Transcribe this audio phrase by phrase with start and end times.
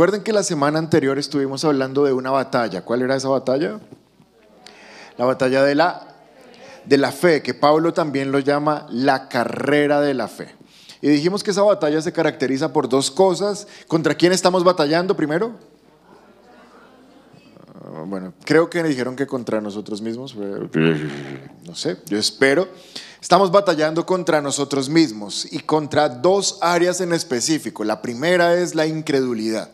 [0.00, 2.80] Recuerden que la semana anterior estuvimos hablando de una batalla.
[2.86, 3.80] ¿Cuál era esa batalla?
[5.18, 6.16] La batalla de la,
[6.86, 10.54] de la fe, que Pablo también lo llama la carrera de la fe.
[11.02, 13.68] Y dijimos que esa batalla se caracteriza por dos cosas.
[13.88, 15.52] ¿Contra quién estamos batallando primero?
[17.84, 20.34] Ah, bueno, creo que me dijeron que contra nosotros mismos.
[20.34, 22.68] No sé, yo espero.
[23.20, 27.84] Estamos batallando contra nosotros mismos y contra dos áreas en específico.
[27.84, 29.70] La primera es la incredulidad.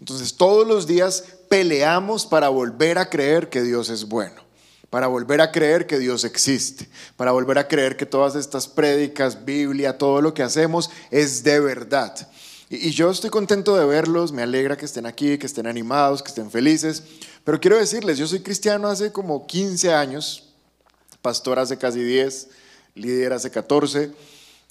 [0.00, 4.42] Entonces todos los días peleamos para volver a creer que Dios es bueno,
[4.90, 9.44] para volver a creer que Dios existe, para volver a creer que todas estas prédicas,
[9.44, 12.28] Biblia, todo lo que hacemos es de verdad.
[12.70, 16.28] Y, yo estoy contento de verlos, me alegra que estén aquí, que estén animados, que
[16.28, 17.02] estén felices,
[17.44, 20.44] pero quiero decirles, yo soy cristiano hace como 15 años,
[21.22, 22.48] pastor hace casi 10,
[22.94, 24.12] líder hace 14.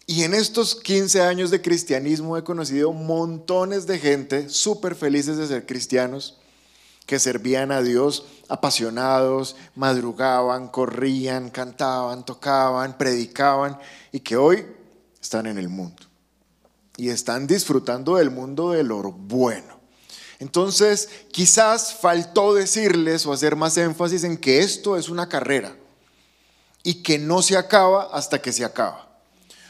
[0.06, 5.48] Y en estos 15 años de cristianismo he conocido montones de gente súper felices de
[5.48, 6.38] ser cristianos,
[7.06, 13.78] que servían a Dios apasionados, madrugaban, corrían, cantaban, tocaban, predicaban
[14.12, 14.66] y que hoy
[15.22, 16.04] están en el mundo
[16.98, 19.80] y están disfrutando del mundo de lo bueno.
[20.40, 25.76] Entonces, quizás faltó decirles o hacer más énfasis en que esto es una carrera
[26.84, 29.13] y que no se acaba hasta que se acaba.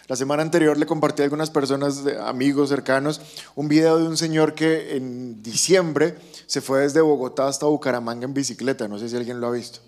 [0.07, 3.21] La semana anterior le compartí a algunas personas, amigos cercanos,
[3.55, 8.33] un video de un señor que en diciembre se fue desde Bogotá hasta Bucaramanga en
[8.33, 8.89] bicicleta.
[8.89, 9.79] No sé si alguien lo ha visto.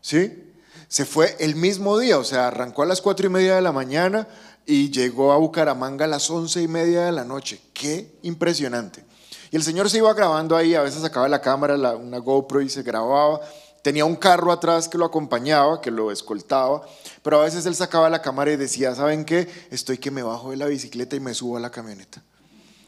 [0.00, 0.44] ¿Sí?
[0.86, 3.72] Se fue el mismo día, o sea, arrancó a las cuatro y media de la
[3.72, 4.28] mañana
[4.64, 7.60] y llegó a Bucaramanga a las once y media de la noche.
[7.72, 9.04] Qué impresionante.
[9.50, 12.68] Y el señor se iba grabando ahí, a veces sacaba la cámara, una GoPro y
[12.68, 13.40] se grababa
[13.82, 16.82] Tenía un carro atrás que lo acompañaba, que lo escoltaba,
[17.22, 19.48] pero a veces él sacaba la cámara y decía, ¿saben qué?
[19.70, 22.22] Estoy que me bajo de la bicicleta y me subo a la camioneta.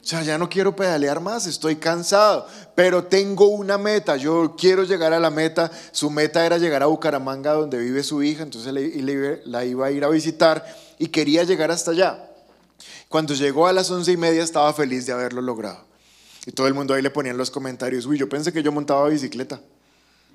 [0.02, 4.82] O sea, ya no quiero pedalear más, estoy cansado, pero tengo una meta, yo quiero
[4.82, 5.70] llegar a la meta.
[5.92, 8.72] Su meta era llegar a Bucaramanga, donde vive su hija, entonces
[9.44, 10.64] la iba a ir a visitar
[10.98, 12.30] y quería llegar hasta allá.
[13.08, 15.84] Cuando llegó a las once y media estaba feliz de haberlo logrado.
[16.46, 18.72] Y todo el mundo ahí le ponía en los comentarios, uy, yo pensé que yo
[18.72, 19.60] montaba bicicleta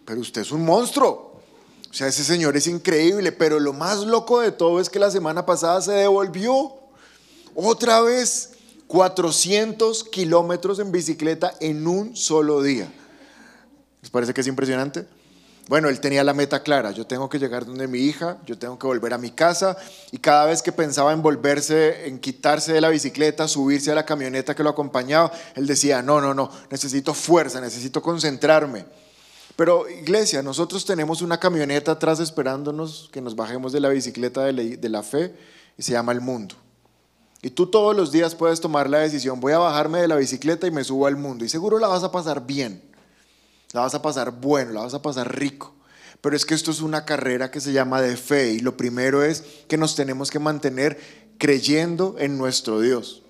[0.06, 1.42] pero usted es un monstruo.
[1.90, 5.12] O sea, ese señor es increíble, pero lo más loco de todo es que la
[5.12, 6.74] semana pasada se devolvió.
[7.56, 8.52] Otra vez,
[8.88, 12.92] 400 kilómetros en bicicleta en un solo día.
[14.02, 15.08] ¿Les parece que es impresionante?
[15.68, 18.78] Bueno, él tenía la meta clara, yo tengo que llegar donde mi hija, yo tengo
[18.78, 19.76] que volver a mi casa
[20.12, 24.06] y cada vez que pensaba en volverse, en quitarse de la bicicleta, subirse a la
[24.06, 28.86] camioneta que lo acompañaba, él decía, no, no, no, necesito fuerza, necesito concentrarme.
[29.56, 34.90] Pero iglesia, nosotros tenemos una camioneta atrás esperándonos que nos bajemos de la bicicleta de
[34.90, 35.34] la, fe
[35.78, 36.56] y se llama el mundo.
[37.42, 40.68] Y tú todos los días puedes tomar la decisión, voy a bajarme de la bicicleta
[40.68, 41.46] y me subo al mundo.
[41.46, 42.82] Y seguro la vas a pasar bien,
[43.72, 45.74] la vas a pasar bueno, la vas a pasar rico.
[46.20, 49.24] Pero es que esto es una carrera que se llama de fe y lo primero
[49.24, 51.00] es que nos tenemos que mantener
[51.38, 53.22] creyendo en nuestro Dios.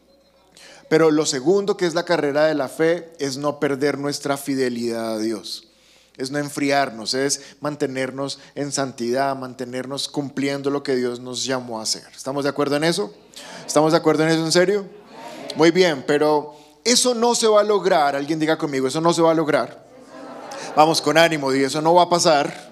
[0.89, 5.15] Pero lo segundo que es la carrera de la fe es no perder nuestra fidelidad
[5.15, 5.64] a Dios
[6.17, 11.83] es no enfriarnos, es mantenernos en santidad, mantenernos cumpliendo lo que Dios nos llamó a
[11.83, 12.03] hacer.
[12.15, 13.13] ¿Estamos de acuerdo en eso?
[13.65, 14.85] ¿Estamos de acuerdo en eso en serio?
[15.55, 19.21] Muy bien, pero eso no se va a lograr, alguien diga conmigo, eso no se
[19.21, 19.85] va a lograr.
[20.75, 22.71] Vamos con ánimo, y eso no va a pasar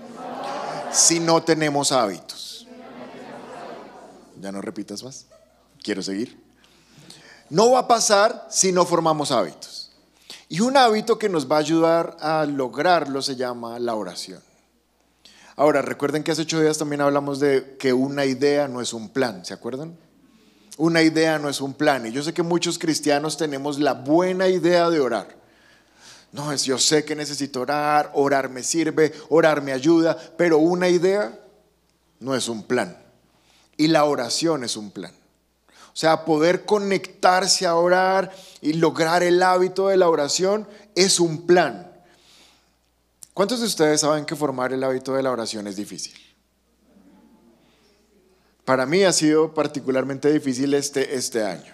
[0.92, 2.68] si no tenemos hábitos.
[4.40, 5.26] Ya no repitas más.
[5.82, 6.38] Quiero seguir.
[7.50, 9.83] No va a pasar si no formamos hábitos.
[10.54, 14.40] Y un hábito que nos va a ayudar a lograrlo se llama la oración.
[15.56, 19.10] Ahora, recuerden que hace ocho días también hablamos de que una idea no es un
[19.10, 19.98] plan, ¿se acuerdan?
[20.78, 22.06] Una idea no es un plan.
[22.06, 25.36] Y yo sé que muchos cristianos tenemos la buena idea de orar.
[26.32, 30.88] No, es yo sé que necesito orar, orar me sirve, orar me ayuda, pero una
[30.88, 31.36] idea
[32.20, 32.96] no es un plan.
[33.76, 35.14] Y la oración es un plan.
[35.94, 38.32] O sea, poder conectarse a orar
[38.62, 41.92] y lograr el hábito de la oración es un plan.
[43.36, 46.16] ¿Cuántos de ustedes saben que formar el hábito de la oración es difícil?
[48.66, 51.74] Para mí ha sido particularmente difícil este, este año.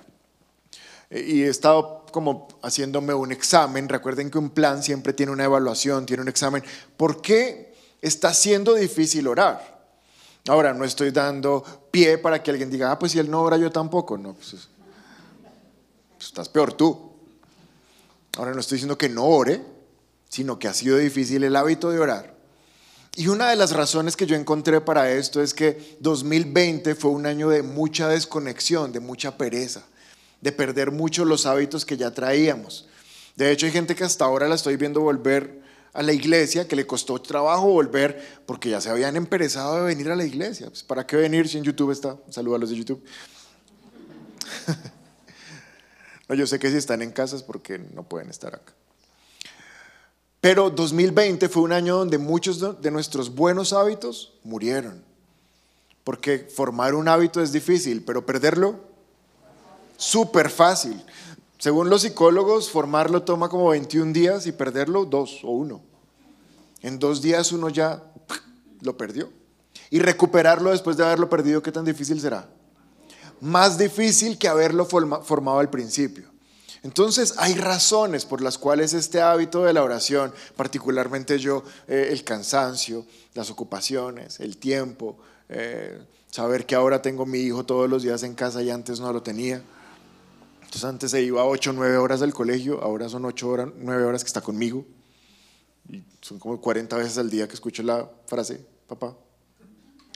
[1.09, 3.87] Y he estado como haciéndome un examen.
[3.87, 6.63] Recuerden que un plan siempre tiene una evaluación, tiene un examen.
[6.97, 9.78] ¿Por qué está siendo difícil orar?
[10.49, 13.55] Ahora, no estoy dando pie para que alguien diga, ah, pues si él no ora,
[13.55, 14.17] yo tampoco.
[14.17, 14.67] No, pues,
[16.17, 17.11] pues, estás peor tú.
[18.35, 19.61] Ahora no estoy diciendo que no ore,
[20.27, 22.35] sino que ha sido difícil el hábito de orar.
[23.15, 27.27] Y una de las razones que yo encontré para esto es que 2020 fue un
[27.27, 29.83] año de mucha desconexión, de mucha pereza,
[30.41, 32.87] de perder mucho los hábitos que ya traíamos
[33.35, 35.61] De hecho, hay gente que hasta ahora la estoy viendo volver
[35.93, 40.09] a la iglesia, que le costó trabajo volver porque ya se habían emperezado de venir
[40.11, 40.67] a la iglesia.
[40.67, 42.17] Pues, ¿Para qué venir si en YouTube está?
[42.29, 43.03] Saludos a los de YouTube.
[46.29, 48.73] no, yo sé que si están en casa es porque no pueden estar acá.
[50.41, 55.03] Pero 2020 fue un año donde muchos de nuestros buenos hábitos murieron.
[56.03, 58.79] Porque formar un hábito es difícil, pero perderlo,
[59.97, 61.03] súper fácil.
[61.59, 65.81] Según los psicólogos, formarlo toma como 21 días y perderlo dos o uno.
[66.81, 68.01] En dos días uno ya
[68.79, 69.29] lo perdió.
[69.89, 72.47] Y recuperarlo después de haberlo perdido, ¿qué tan difícil será?
[73.41, 76.29] Más difícil que haberlo formado al principio.
[76.81, 82.23] Entonces hay razones por las cuales este hábito de la oración, particularmente yo, eh, el
[82.23, 85.17] cansancio, las ocupaciones, el tiempo,
[85.49, 85.99] eh,
[86.31, 89.21] saber que ahora tengo mi hijo todos los días en casa y antes no lo
[89.21, 89.61] tenía.
[90.69, 94.03] Entonces antes se iba 8 o 9 horas del colegio, ahora son 8 horas, 9
[94.03, 94.85] horas que está conmigo.
[95.91, 99.17] Y son como 40 veces al día que escucho la frase, papá,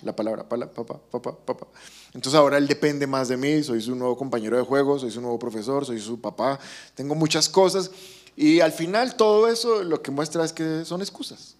[0.03, 1.67] la palabra, papá, papá, papá.
[2.13, 5.21] Entonces ahora él depende más de mí, soy su nuevo compañero de juego, soy su
[5.21, 6.59] nuevo profesor, soy su papá,
[6.93, 7.89] tengo muchas cosas.
[8.35, 11.55] Y al final todo eso lo que muestra es que son excusas.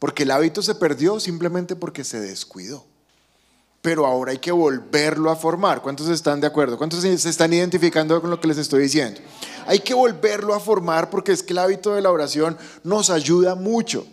[0.00, 2.84] Porque el hábito se perdió simplemente porque se descuidó.
[3.82, 5.82] Pero ahora hay que volverlo a formar.
[5.82, 6.78] ¿Cuántos están de acuerdo?
[6.78, 9.20] ¿Cuántos se están identificando con lo que les estoy diciendo?
[9.66, 13.56] Hay que volverlo a formar porque es que el hábito de la oración nos ayuda
[13.56, 14.06] mucho.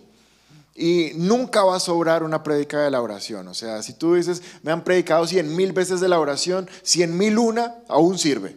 [0.75, 3.47] Y nunca va a sobrar una prédica de la oración.
[3.47, 7.15] O sea, si tú dices, me han predicado cien mil veces de la oración, cien
[7.15, 8.55] mil una, aún sirve.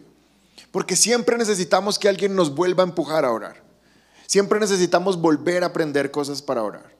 [0.71, 3.61] Porque siempre necesitamos que alguien nos vuelva a empujar a orar.
[4.25, 6.92] Siempre necesitamos volver a aprender cosas para orar.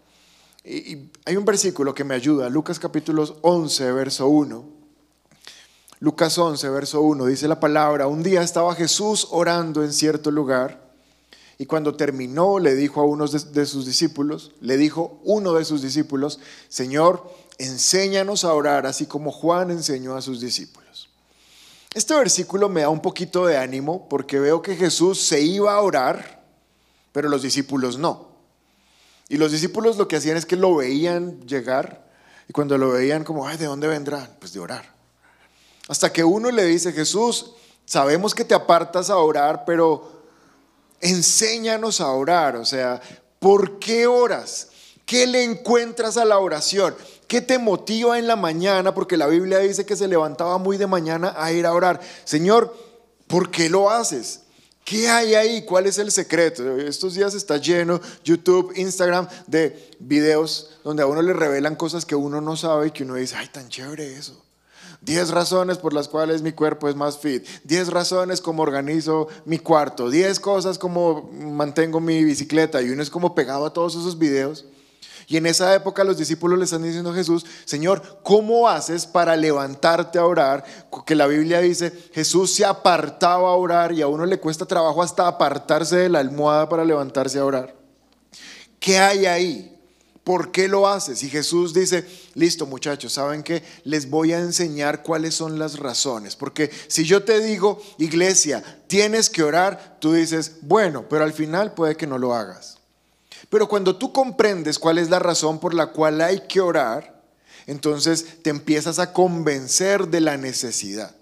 [0.64, 4.66] Y, hay un versículo que me ayuda, Lucas capítulo 11, verso 1.
[6.00, 10.84] Lucas 11, verso 1, dice la palabra, un día estaba Jesús orando en cierto lugar
[11.58, 15.82] y cuando terminó, le dijo a uno de, sus discípulos, le dijo uno de sus
[15.82, 21.10] discípulos, Señor, enséñanos a orar, así como Juan enseñó a sus discípulos.
[21.94, 25.82] Este versículo me da un poquito de ánimo porque veo que Jesús se iba a
[25.82, 26.44] orar,
[27.12, 28.33] pero los discípulos no.
[29.34, 32.06] Y los discípulos lo que hacían es que lo veían llegar
[32.48, 34.30] y cuando lo veían como, ay, ¿de dónde vendrán?
[34.40, 34.86] Pues de orar.
[35.88, 40.22] Hasta que uno le dice, Jesús, sabemos que te apartas a orar, pero
[41.02, 42.58] enséñanos a orar.
[42.58, 43.02] O sea,
[43.40, 44.68] ¿por qué oras?
[45.04, 46.94] ¿Qué le encuentras a la oración?
[47.28, 48.94] ¿Qué te motiva en la mañana?
[48.94, 52.00] Porque la Biblia dice que se levantaba muy de mañana a ir a orar.
[52.24, 52.72] Señor,
[53.26, 54.43] ¿por qué lo haces?
[54.84, 55.64] ¿Qué hay ahí?
[55.64, 56.78] ¿Cuál es el secreto?
[56.78, 62.16] Estos días está lleno YouTube, Instagram de videos donde a uno le revelan cosas que
[62.16, 64.44] uno no sabe y que uno dice, ay, tan chévere eso.
[65.02, 69.60] 10 razones por las cuales mi cuerpo es más fit, 10 razones como organizo mi
[69.60, 74.18] cuarto, 10 cosas como mantengo mi bicicleta y uno es como pegado a todos esos
[74.18, 74.66] videos.
[75.28, 79.36] Y en esa época los discípulos le están diciendo a Jesús, Señor, ¿cómo haces para
[79.36, 80.64] levantarte a orar?
[81.06, 85.02] Que la Biblia dice, Jesús se apartaba a orar y a uno le cuesta trabajo
[85.02, 87.76] hasta apartarse de la almohada para levantarse a orar.
[88.80, 89.74] ¿Qué hay ahí?
[90.24, 91.22] ¿Por qué lo haces?
[91.24, 93.62] Y Jesús dice, listo muchachos, ¿saben qué?
[93.84, 96.38] Les voy a enseñar cuáles son las razones.
[96.38, 101.74] Porque si yo te digo, iglesia, tienes que orar, tú dices, bueno, pero al final
[101.74, 102.78] puede que no lo hagas.
[103.54, 107.22] Pero cuando tú comprendes cuál es la razón por la cual hay que orar,
[107.68, 111.14] entonces te empiezas a convencer de la necesidad.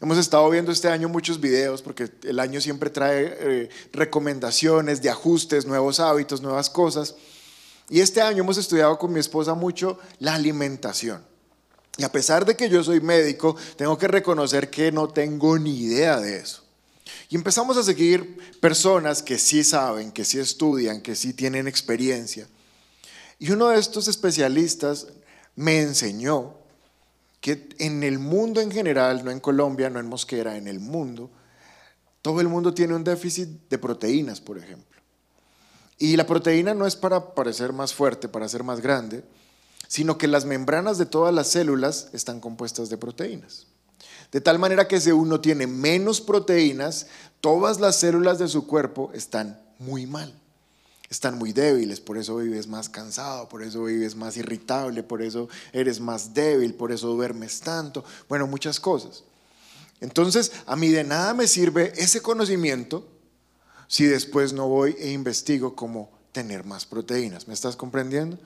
[0.00, 5.10] Hemos estado viendo este año muchos videos porque el año siempre trae eh, recomendaciones de
[5.10, 7.14] ajustes, nuevos hábitos, nuevas cosas.
[7.90, 11.22] Y este año hemos estudiado con mi esposa mucho la alimentación.
[11.98, 15.80] Y a pesar de que yo soy médico, tengo que reconocer que no tengo ni
[15.80, 16.59] idea de eso.
[17.30, 22.48] Y empezamos a seguir personas que sí saben, que sí estudian, que sí tienen experiencia.
[23.38, 25.06] Y uno de estos especialistas
[25.54, 26.56] me enseñó
[27.40, 31.30] que en el mundo en general, no en Colombia, no en Mosquera, en el mundo,
[32.20, 35.00] todo el mundo tiene un déficit de proteínas, por ejemplo.
[35.98, 39.22] Y la proteína no es para parecer más fuerte, para ser más grande,
[39.86, 43.68] sino que las membranas de todas las células están compuestas de proteínas.
[44.32, 47.06] De tal manera que si uno tiene menos proteínas,
[47.40, 50.32] todas las células de su cuerpo están muy mal.
[51.08, 55.48] Están muy débiles, por eso vives más cansado, por eso vives más irritable, por eso
[55.72, 58.04] eres más débil, por eso duermes tanto.
[58.28, 59.24] Bueno, muchas cosas.
[60.00, 63.08] Entonces, a mí de nada me sirve ese conocimiento
[63.88, 67.48] si después no voy e investigo cómo tener más proteínas.
[67.48, 68.38] ¿Me estás comprendiendo?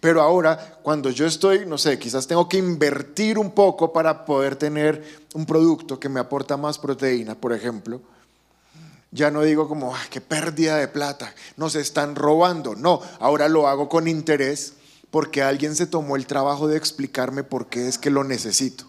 [0.00, 4.56] Pero ahora, cuando yo estoy, no sé, quizás tengo que invertir un poco para poder
[4.56, 8.00] tener un producto que me aporta más proteína, por ejemplo,
[9.10, 12.74] ya no digo como, qué pérdida de plata, nos están robando.
[12.74, 14.74] No, ahora lo hago con interés
[15.10, 18.86] porque alguien se tomó el trabajo de explicarme por qué es que lo necesito.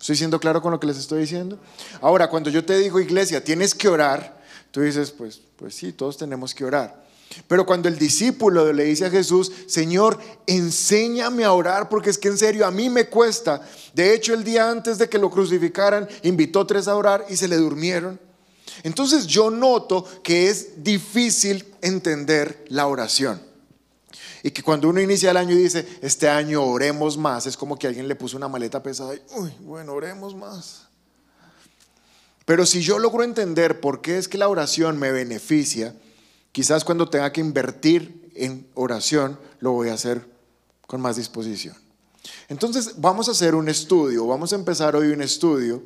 [0.00, 1.58] ¿Estoy siendo claro con lo que les estoy diciendo?
[2.00, 4.40] Ahora, cuando yo te digo, iglesia, tienes que orar,
[4.70, 7.04] tú dices, pues, pues sí, todos tenemos que orar.
[7.46, 12.28] Pero cuando el discípulo le dice a Jesús, Señor, enséñame a orar, porque es que
[12.28, 13.60] en serio a mí me cuesta.
[13.94, 17.48] De hecho, el día antes de que lo crucificaran, invitó tres a orar y se
[17.48, 18.18] le durmieron.
[18.82, 23.40] Entonces yo noto que es difícil entender la oración.
[24.42, 27.78] Y que cuando uno inicia el año y dice, este año oremos más, es como
[27.78, 30.88] que alguien le puso una maleta pesada y, uy, bueno, oremos más.
[32.46, 35.94] Pero si yo logro entender por qué es que la oración me beneficia,
[36.52, 40.26] quizás cuando tenga que invertir en oración, lo voy a hacer
[40.86, 41.76] con más disposición.
[42.48, 45.82] Entonces vamos a hacer un estudio, vamos a empezar hoy un estudio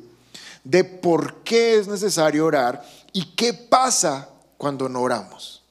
[0.63, 5.63] de por qué es necesario orar y qué pasa cuando no oramos.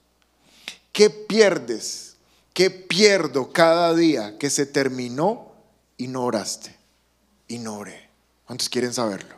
[0.92, 2.16] ¿Qué pierdes?
[2.52, 5.52] ¿Qué pierdo cada día que se terminó
[5.96, 6.76] y no oraste?
[7.48, 8.08] Y no oré.
[8.46, 9.34] ¿Cuántos quieren saberlo?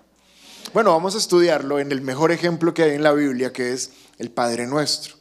[0.75, 3.93] Bueno, vamos a estudiarlo en el mejor ejemplo que hay en la Biblia, que es
[4.19, 5.17] el Padre Nuestro.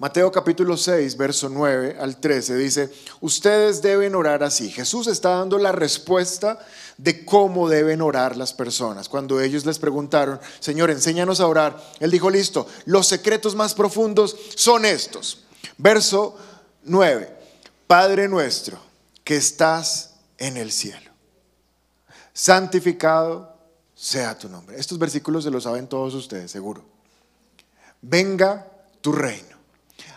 [0.00, 2.90] Mateo capítulo 6, verso 9 al 13 dice,
[3.20, 4.70] ustedes deben orar así.
[4.70, 6.58] Jesús está dando la respuesta
[6.96, 9.10] de cómo deben orar las personas.
[9.10, 14.34] Cuando ellos les preguntaron, Señor, enséñanos a orar, Él dijo, listo, los secretos más profundos
[14.56, 15.44] son estos.
[15.76, 16.34] Verso
[16.84, 17.36] 9,
[17.86, 18.80] Padre nuestro
[19.22, 21.10] que estás en el cielo,
[22.32, 23.54] santificado
[23.94, 24.80] sea tu nombre.
[24.80, 26.86] Estos versículos se los saben todos ustedes, seguro.
[28.00, 28.66] Venga
[29.02, 29.59] tu reino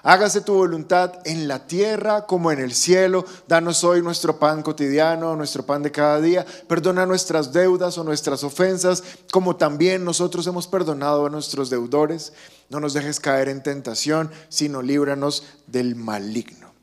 [0.06, 3.24] Hágase tu voluntad en la tierra como en el cielo.
[3.48, 6.46] Danos hoy nuestro pan cotidiano, nuestro pan de cada día.
[6.68, 12.34] Perdona nuestras deudas o nuestras ofensas, como también nosotros hemos perdonado a nuestros deudores.
[12.70, 16.74] No nos dejes caer en tentación, sino líbranos del maligno.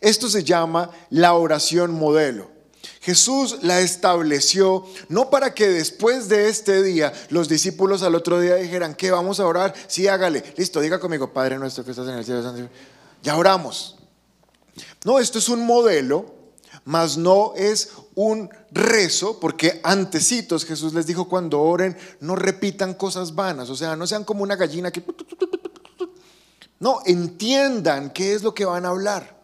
[0.00, 2.57] Esto se llama la oración modelo.
[3.08, 8.56] Jesús la estableció no para que después de este día los discípulos al otro día
[8.56, 9.72] dijeran, ¿qué vamos a orar?
[9.86, 10.44] Sí, hágale.
[10.58, 12.42] Listo, diga conmigo, Padre nuestro que estás en el cielo.
[13.22, 13.96] Ya oramos.
[15.06, 16.34] No, esto es un modelo,
[16.84, 23.34] mas no es un rezo, porque antecitos Jesús les dijo cuando oren, no repitan cosas
[23.34, 25.02] vanas, o sea, no sean como una gallina que...
[26.78, 29.37] No, entiendan qué es lo que van a hablar.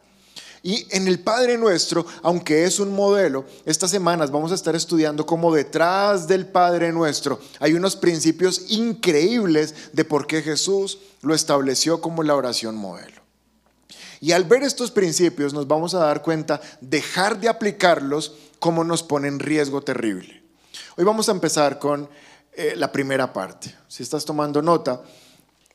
[0.66, 5.26] Y en el Padre Nuestro, aunque es un modelo, estas semanas vamos a estar estudiando
[5.26, 12.00] cómo detrás del Padre Nuestro hay unos principios increíbles de por qué Jesús lo estableció
[12.00, 13.20] como la oración modelo.
[14.22, 19.02] Y al ver estos principios nos vamos a dar cuenta, dejar de aplicarlos como nos
[19.02, 20.42] pone en riesgo terrible.
[20.96, 22.08] Hoy vamos a empezar con
[22.54, 23.74] eh, la primera parte.
[23.86, 25.02] Si estás tomando nota,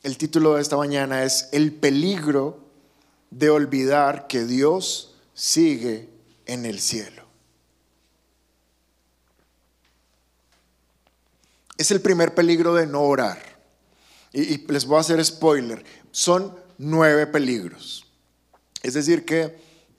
[0.02, 2.69] el título de esta mañana es El peligro
[3.32, 6.10] de olvidar que Dios sigue
[6.46, 7.24] en el cielo.
[11.78, 13.40] Es el primer peligro de no orar.
[14.34, 15.84] Y, les voy a hacer spoiler.
[16.12, 18.06] Son nueve peligros.
[18.84, 19.58] Es decir, que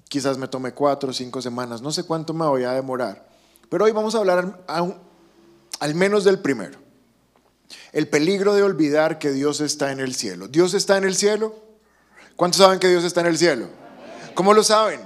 [0.09, 1.81] quizás me tome cuatro o cinco semanas.
[1.81, 3.27] No sé cuánto me voy a demorar.
[3.71, 6.79] Pero hoy vamos a hablar al menos del primero.
[7.93, 10.49] El peligro de olvidar que Dios está en el cielo.
[10.49, 11.70] ¿Dios está en el cielo?
[12.41, 13.69] ¿Cuántos saben que Dios está en el cielo?
[14.33, 14.99] ¿Cómo lo saben?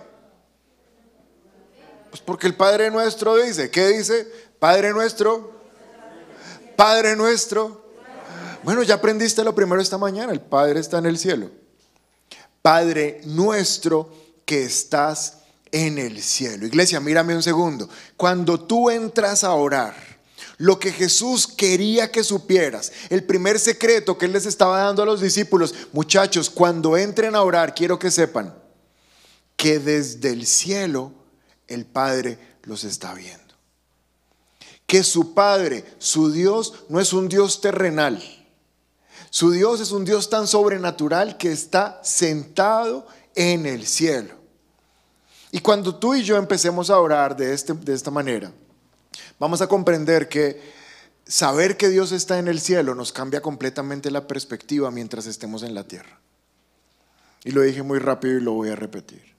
[2.09, 4.31] Pues porque el Padre nuestro dice, ¿qué dice?
[4.61, 5.51] Padre nuestro,
[6.77, 7.91] Padre nuestro.
[8.63, 11.51] Bueno, ya aprendiste lo primero esta mañana, el Padre está en el cielo.
[12.63, 14.15] Padre nuestro
[14.45, 15.39] que estás
[15.73, 16.67] en el cielo.
[16.67, 17.89] Iglesia, mírame un segundo.
[18.17, 19.97] Cuando tú entras a orar,
[20.57, 25.07] lo que Jesús quería que supieras, el primer secreto que Él les estaba dando a
[25.07, 28.55] los discípulos, muchachos, cuando entren a orar, quiero que sepan
[29.57, 31.13] que desde el cielo
[31.69, 33.43] el Padre los está viendo.
[34.87, 38.23] Que su Padre, su Dios, no es un Dios terrenal.
[39.31, 44.35] Su Dios es un Dios tan sobrenatural que está sentado en el cielo.
[45.51, 48.53] Y cuando tú y yo empecemos a orar de, este, de esta manera,
[49.39, 50.61] vamos a comprender que
[51.27, 55.75] saber que Dios está en el cielo nos cambia completamente la perspectiva mientras estemos en
[55.75, 56.21] la tierra.
[57.45, 59.35] Y lo dije muy rápido y lo voy a repetir.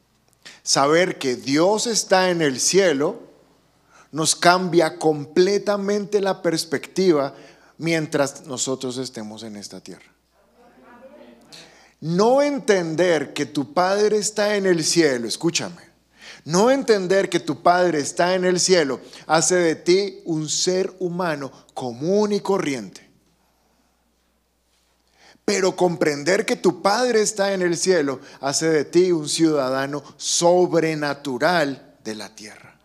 [0.64, 3.20] Saber que Dios está en el cielo
[4.12, 7.36] nos cambia completamente la perspectiva
[7.78, 10.06] mientras nosotros estemos en esta tierra.
[12.00, 15.82] No entender que tu Padre está en el cielo, escúchame,
[16.46, 21.52] no entender que tu Padre está en el cielo hace de ti un ser humano
[21.74, 23.10] común y corriente.
[25.44, 31.96] Pero comprender que tu Padre está en el cielo hace de ti un ciudadano sobrenatural
[32.04, 32.80] de la tierra.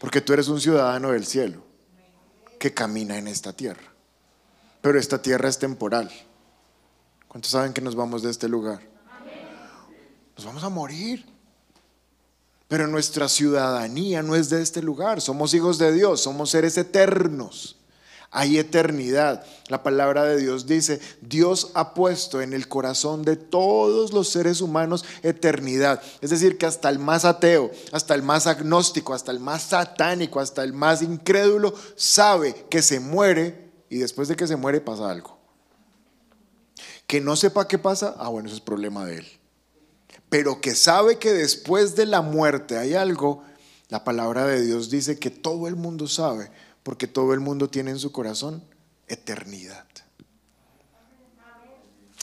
[0.00, 1.62] Porque tú eres un ciudadano del cielo
[2.58, 3.92] que camina en esta tierra.
[4.80, 6.10] Pero esta tierra es temporal.
[7.28, 8.80] ¿Cuántos saben que nos vamos de este lugar?
[10.36, 11.33] Nos vamos a morir.
[12.68, 15.20] Pero nuestra ciudadanía no es de este lugar.
[15.20, 17.76] Somos hijos de Dios, somos seres eternos.
[18.30, 19.44] Hay eternidad.
[19.68, 24.60] La palabra de Dios dice, Dios ha puesto en el corazón de todos los seres
[24.60, 26.02] humanos eternidad.
[26.20, 30.40] Es decir, que hasta el más ateo, hasta el más agnóstico, hasta el más satánico,
[30.40, 35.10] hasta el más incrédulo, sabe que se muere y después de que se muere pasa
[35.10, 35.38] algo.
[37.06, 39.43] Que no sepa qué pasa, ah, bueno, eso es problema de él
[40.28, 43.42] pero que sabe que después de la muerte hay algo,
[43.88, 46.50] la palabra de Dios dice que todo el mundo sabe,
[46.82, 48.64] porque todo el mundo tiene en su corazón
[49.06, 49.86] eternidad.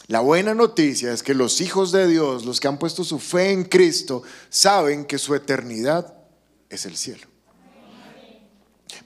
[0.08, 3.52] La buena noticia es que los hijos de Dios, los que han puesto su fe
[3.52, 6.14] en Cristo, saben que su eternidad
[6.70, 7.28] es el cielo.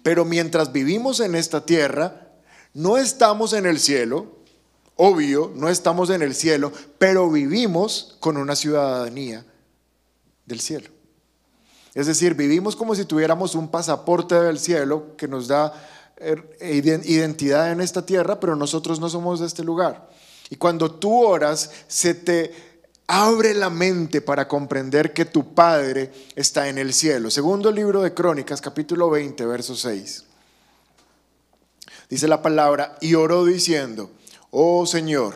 [0.01, 2.31] Pero mientras vivimos en esta tierra,
[2.73, 4.39] no estamos en el cielo,
[4.97, 9.45] Obvio, no estamos en el cielo, pero vivimos con una ciudadanía
[10.45, 10.89] del cielo.
[11.93, 15.73] Es decir, vivimos como si tuviéramos un pasaporte del cielo que nos da
[16.17, 20.09] er, identidad en esta tierra, pero nosotros no somos de este lugar.
[20.49, 22.53] Y cuando tú oras, se te
[23.07, 27.29] abre la mente para comprender que tu Padre está en el cielo.
[27.29, 30.23] Segundo libro de Crónicas, capítulo 20, verso 6.
[32.09, 34.11] Dice la palabra, y oró diciendo,
[34.57, 35.33] Oh Señor,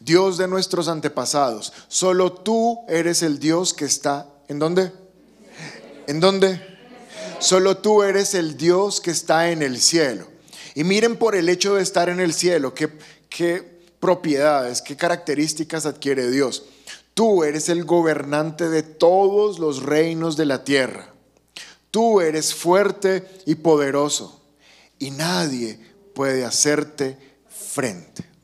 [0.00, 4.26] Dios de nuestros antepasados, solo tú eres el Dios que está.
[4.48, 4.90] ¿En dónde?
[6.06, 6.58] ¿En dónde?
[7.40, 10.26] Solo tú eres el Dios que está en el cielo.
[10.74, 12.88] Y miren por el hecho de estar en el cielo, qué,
[13.28, 16.64] qué propiedades, qué características adquiere Dios.
[17.12, 21.12] Tú eres el gobernante de todos los reinos de la tierra.
[21.90, 24.40] Tú eres fuerte y poderoso.
[24.98, 25.78] Y nadie
[26.14, 27.18] puede hacerte
[27.50, 28.37] frente.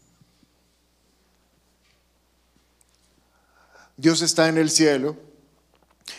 [4.04, 5.16] Dios está en el cielo,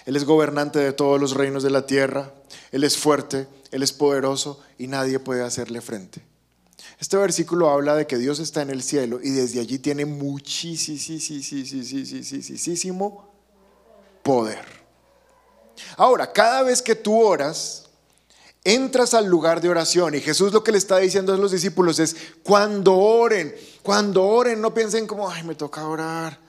[0.08, 2.34] Él es gobernante de todos los reinos de la tierra,
[2.72, 6.26] Él es fuerte, Él es poderoso y nadie puede hacerle frente.
[7.00, 10.74] Este versículo habla de que Dios está en el cielo y desde allí tiene muchísimo
[14.24, 14.66] poder.
[15.98, 17.84] Ahora, cada vez que tú oras,
[18.64, 22.00] entras al lugar de oración y Jesús lo que le está diciendo a los discípulos
[22.00, 26.45] es, cuando oren, cuando oren, no piensen como, ay, me toca orar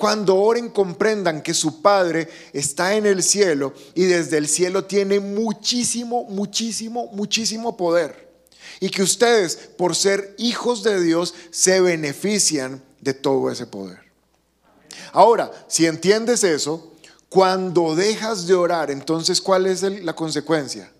[0.00, 5.20] cuando oren comprendan que su Padre está en el cielo y desde el cielo tiene
[5.20, 8.30] muchísimo, muchísimo, muchísimo poder.
[8.80, 13.98] Y que ustedes, por ser hijos de Dios, se benefician de todo ese poder.
[15.12, 16.94] Ahora, si entiendes eso,
[17.28, 20.90] cuando dejas de orar, entonces ¿cuál es la consecuencia?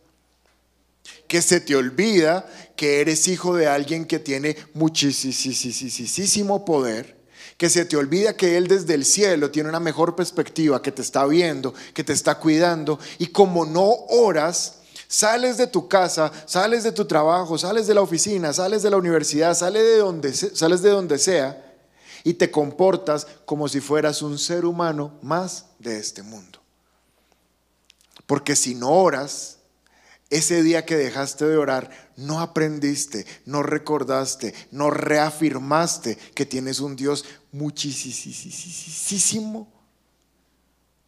[1.27, 7.20] Que se te olvida que eres hijo de alguien que tiene muchísimo poder
[7.61, 11.03] que se te olvida que Él desde el cielo tiene una mejor perspectiva, que te
[11.03, 16.85] está viendo, que te está cuidando, y como no oras, sales de tu casa, sales
[16.85, 20.81] de tu trabajo, sales de la oficina, sales de la universidad, sales de donde, sales
[20.81, 21.77] de donde sea,
[22.25, 26.61] y te comportas como si fueras un ser humano más de este mundo.
[28.25, 29.59] Porque si no oras,
[30.31, 36.95] ese día que dejaste de orar, no aprendiste, no recordaste, no reafirmaste que tienes un
[36.97, 38.71] Dios muchísimo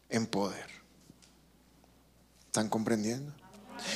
[0.09, 0.67] en poder.
[2.47, 3.33] ¿Están comprendiendo?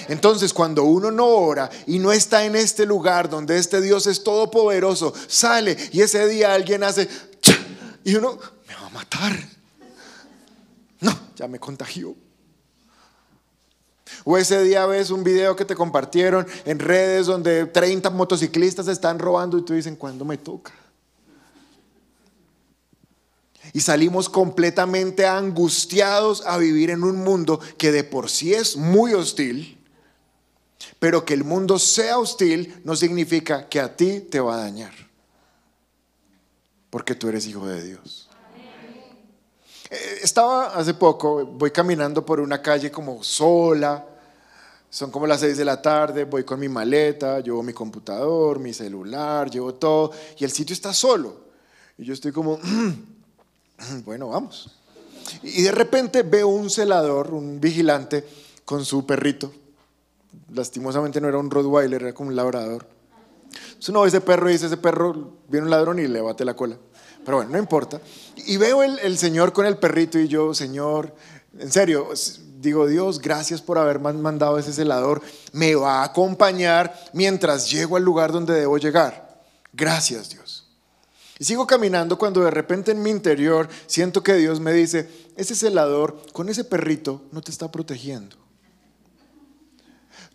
[0.08, 4.24] Entonces, cuando uno no ora y no está en este lugar donde este Dios es
[4.24, 7.08] todopoderoso, sale y ese día alguien hace
[8.04, 9.34] y uno me va a matar.
[11.02, 12.16] No, ya me contagió.
[14.24, 19.20] O ese día ves un video que te compartieron en redes donde 30 motociclistas están
[19.20, 20.74] robando y tú dicen, ¿cuándo me toca?
[23.74, 29.14] Y salimos completamente angustiados a vivir en un mundo que de por sí es muy
[29.14, 29.78] hostil,
[31.00, 34.94] pero que el mundo sea hostil no significa que a ti te va a dañar,
[36.90, 38.27] porque tú eres hijo de Dios.
[39.90, 44.04] Eh, estaba hace poco, voy caminando por una calle como sola,
[44.90, 48.74] son como las seis de la tarde, voy con mi maleta, llevo mi computador, mi
[48.74, 51.48] celular, llevo todo, y el sitio está solo.
[51.98, 52.60] Y yo estoy como,
[54.06, 54.76] bueno, vamos.
[55.44, 58.26] Y de repente veo un celador, un vigilante,
[58.66, 59.52] con su perrito.
[60.54, 62.86] Lastimosamente no era un Rottweiler, era como un labrador.
[63.88, 66.54] uno ve ese perro y dice, ese perro viene un ladrón y le bate la
[66.54, 66.78] cola.
[67.28, 68.00] Pero bueno, no importa.
[68.38, 71.14] Y veo el, Señor con el perrito y yo, Señor,
[71.60, 72.08] en serio,
[72.62, 75.22] digo, Dios, gracias por haberme mandado ese celador.
[75.52, 79.44] Me va a acompañar mientras llego al lugar donde debo llegar.
[79.74, 80.70] Gracias, Dios.
[81.38, 85.54] Y sigo caminando cuando de repente en mi interior siento que Dios me dice, ese
[85.54, 88.38] celador con ese perrito no te está protegiendo.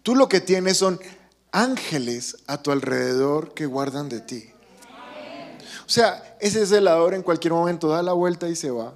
[0.03, 1.01] Tú lo que tienes son
[1.53, 4.52] ángeles a tu alrededor que guardan de ti.
[5.87, 8.95] O sea, ese celador en cualquier momento da la vuelta y se va.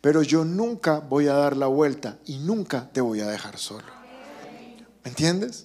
[0.00, 3.86] Pero yo nunca voy a dar la vuelta y nunca te voy a dejar solo.
[5.04, 5.64] ¿Me entiendes?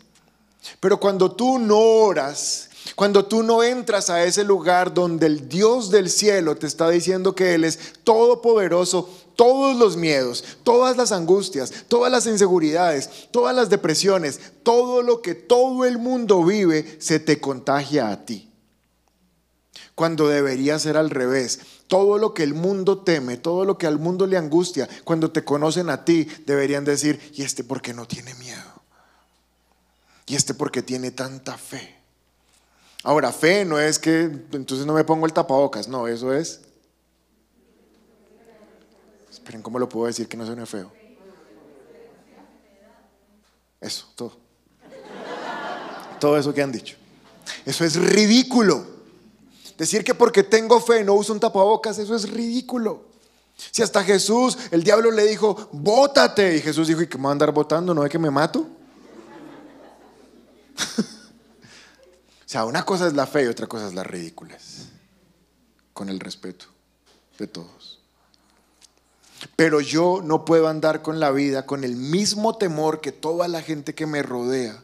[0.80, 5.90] Pero cuando tú no oras, cuando tú no entras a ese lugar donde el Dios
[5.92, 11.72] del cielo te está diciendo que Él es todopoderoso, todos los miedos, todas las angustias,
[11.88, 17.40] todas las inseguridades, todas las depresiones, todo lo que todo el mundo vive, se te
[17.40, 18.50] contagia a ti.
[19.96, 21.60] Cuando debería ser al revés.
[21.88, 25.44] Todo lo que el mundo teme, todo lo que al mundo le angustia, cuando te
[25.44, 28.84] conocen a ti, deberían decir, ¿y este por qué no tiene miedo?
[30.28, 31.96] ¿Y este por qué tiene tanta fe?
[33.04, 36.62] Ahora, fe no es que entonces no me pongo el tapabocas, no, eso es...
[39.32, 40.92] Esperen, ¿cómo lo puedo decir que no suene feo?
[43.80, 44.36] Eso, todo.
[46.20, 46.96] Todo eso que han dicho.
[47.64, 48.95] Eso es ridículo.
[49.78, 53.04] Decir que porque tengo fe no uso un tapabocas, eso es ridículo.
[53.58, 56.58] Si hasta Jesús, el diablo le dijo, bótate.
[56.58, 57.94] Y Jesús dijo, ¿y que me va a andar votando?
[57.94, 58.60] ¿No es que me mato?
[61.00, 61.04] o
[62.46, 64.90] sea, una cosa es la fe y otra cosa es la ridículas.
[65.94, 66.66] Con el respeto
[67.38, 68.00] de todos.
[69.56, 73.62] Pero yo no puedo andar con la vida con el mismo temor que toda la
[73.62, 74.82] gente que me rodea.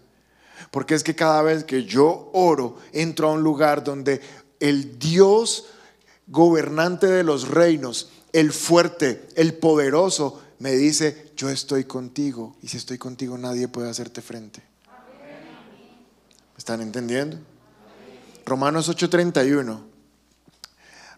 [0.69, 4.21] Porque es que cada vez que yo oro, entro a un lugar donde
[4.62, 5.65] el Dios
[6.28, 12.56] gobernante de los reinos, el fuerte, el poderoso, me dice, yo estoy contigo.
[12.62, 14.62] Y si estoy contigo, nadie puede hacerte frente.
[16.54, 17.38] ¿Me están entendiendo?
[18.45, 19.82] Romanos 8:31.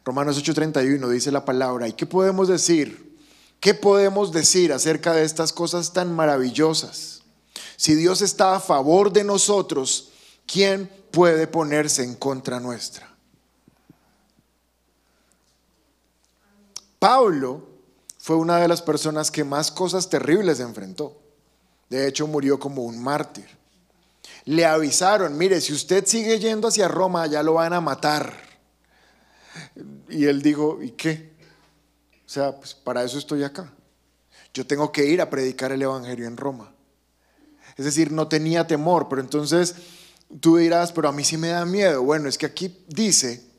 [0.05, 1.87] Romanos 8:31 dice la palabra.
[1.87, 3.17] ¿Y qué podemos decir?
[3.59, 7.21] ¿Qué podemos decir acerca de estas cosas tan maravillosas?
[7.75, 10.11] Si Dios está a favor de nosotros,
[10.45, 13.12] ¿quién puede ponerse en contra nuestra?
[17.03, 17.61] Pablo
[18.17, 21.21] fue una de las personas que más cosas terribles enfrentó.
[21.89, 23.45] De hecho, murió como un mártir.
[24.45, 28.33] Le avisaron, mire, si usted sigue yendo hacia Roma, ya lo van a matar.
[30.07, 31.33] Y él dijo, ¿y qué?
[32.25, 33.69] O sea, pues para eso estoy acá.
[34.53, 36.73] Yo tengo que ir a predicar el Evangelio en Roma.
[37.75, 39.75] Es decir, no tenía temor, pero entonces
[40.39, 42.01] tú dirás, pero a mí sí me da miedo.
[42.01, 43.52] Bueno, es que aquí dice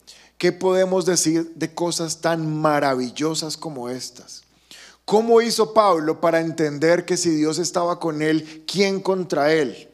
[0.44, 4.42] ¿Qué podemos decir de cosas tan maravillosas como estas?
[5.06, 9.88] ¿Cómo hizo Pablo para entender que si Dios estaba con él, ¿quién contra él?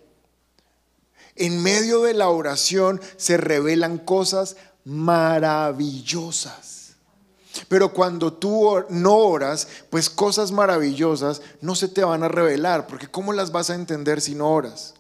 [1.36, 5.76] En medio de la oración se revelan cosas maravillosas.
[7.68, 13.06] Pero cuando tú no oras, pues cosas maravillosas no se te van a revelar, porque
[13.06, 14.94] ¿cómo las vas a entender si no oras?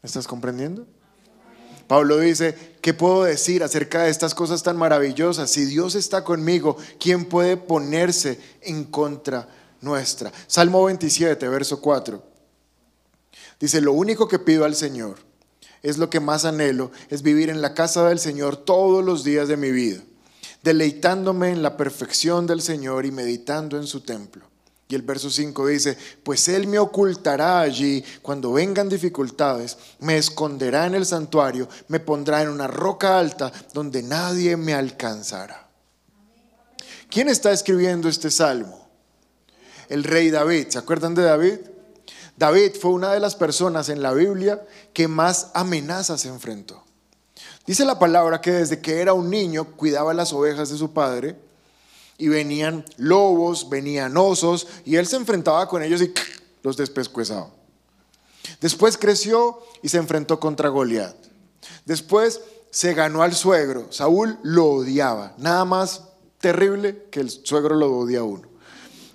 [0.00, 0.86] ¿Me estás comprendiendo?
[1.86, 5.50] Pablo dice, ¿qué puedo decir acerca de estas cosas tan maravillosas?
[5.50, 9.48] Si Dios está conmigo, ¿quién puede ponerse en contra
[9.80, 10.32] nuestra?
[10.48, 12.22] Salmo 27, verso 4.
[13.60, 15.18] Dice, lo único que pido al Señor
[15.82, 19.46] es lo que más anhelo, es vivir en la casa del Señor todos los días
[19.46, 20.02] de mi vida,
[20.64, 24.44] deleitándome en la perfección del Señor y meditando en su templo.
[24.88, 30.86] Y el verso 5 dice, pues Él me ocultará allí cuando vengan dificultades, me esconderá
[30.86, 35.68] en el santuario, me pondrá en una roca alta donde nadie me alcanzará.
[37.10, 38.88] ¿Quién está escribiendo este salmo?
[39.88, 40.68] El rey David.
[40.68, 41.58] ¿Se acuerdan de David?
[42.36, 46.84] David fue una de las personas en la Biblia que más amenazas enfrentó.
[47.66, 51.36] Dice la palabra que desde que era un niño cuidaba las ovejas de su padre
[52.18, 56.12] y venían lobos, venían osos, y él se enfrentaba con ellos y
[56.62, 57.50] los despescuezaba.
[58.60, 61.16] Después creció y se enfrentó contra Goliat.
[61.84, 63.86] Después se ganó al suegro.
[63.90, 65.34] Saúl lo odiaba.
[65.38, 66.04] Nada más
[66.40, 68.48] terrible que el suegro lo odia a uno.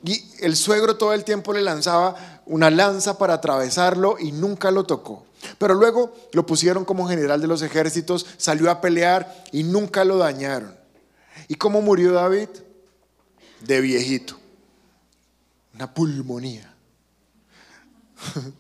[0.04, 4.84] Y el suegro todo el tiempo le lanzaba una lanza para atravesarlo y nunca lo
[4.84, 5.26] tocó.
[5.58, 10.18] Pero luego lo pusieron como general de los ejércitos, salió a pelear y nunca lo
[10.18, 10.76] dañaron.
[11.48, 12.50] ¿Y cómo murió David?
[13.66, 14.38] De viejito.
[15.74, 16.74] Una pulmonía.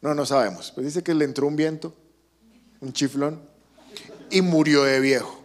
[0.00, 0.70] No, no sabemos.
[0.70, 1.96] Pues dice que le entró un viento
[2.84, 3.40] un chiflón,
[4.30, 5.40] y murió de viejo.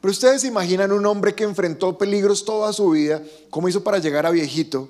[0.00, 3.98] Pero ustedes se imaginan un hombre que enfrentó peligros toda su vida, ¿cómo hizo para
[3.98, 4.88] llegar a viejito?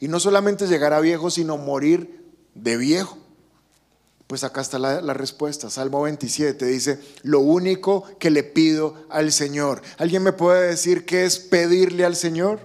[0.00, 3.18] Y no solamente llegar a viejo, sino morir de viejo.
[4.26, 5.70] Pues acá está la, la, respuesta.
[5.70, 9.80] Salmo 27 dice, lo único que le pido al Señor.
[9.96, 12.60] ¿Alguien me puede decir qué es pedirle al Señor?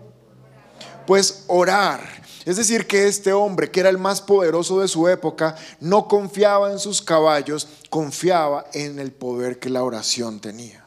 [1.06, 2.24] Pues orar.
[2.46, 6.72] Es decir, que este hombre, que era el más poderoso de su época, no confiaba
[6.72, 10.86] en sus caballos, confiaba en el poder que la oración tenía.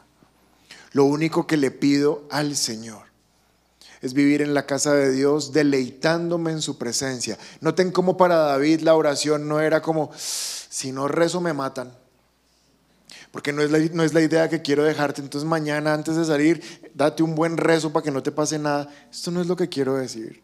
[0.91, 3.07] Lo único que le pido al Señor
[4.01, 7.37] es vivir en la casa de Dios deleitándome en su presencia.
[7.61, 11.91] Noten cómo para David la oración no era como, si no rezo me matan.
[13.31, 15.21] Porque no es, la, no es la idea que quiero dejarte.
[15.21, 18.89] Entonces mañana antes de salir, date un buen rezo para que no te pase nada.
[19.11, 20.41] Esto no es lo que quiero decir.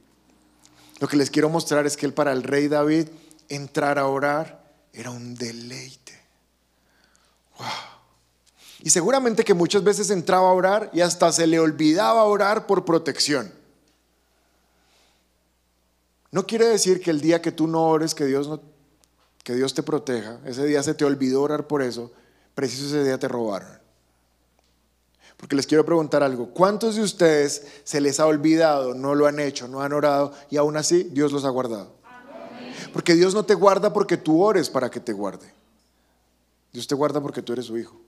[0.99, 3.07] Lo que les quiero mostrar es que para el rey David
[3.49, 6.19] entrar a orar era un deleite.
[7.57, 7.67] Wow.
[8.83, 12.83] Y seguramente que muchas veces entraba a orar y hasta se le olvidaba orar por
[12.83, 13.51] protección.
[16.31, 18.49] No quiere decir que el día que tú no ores, que Dios,
[19.43, 22.11] que Dios te proteja, ese día se te olvidó orar por eso,
[22.55, 23.83] preciso ese día te robaron.
[25.37, 29.39] Porque les quiero preguntar algo, ¿cuántos de ustedes se les ha olvidado, no lo han
[29.39, 31.95] hecho, no han orado y aún así Dios los ha guardado?
[32.93, 35.51] Porque Dios no te guarda porque tú ores para que te guarde.
[36.71, 37.99] Dios te guarda porque tú eres su hijo.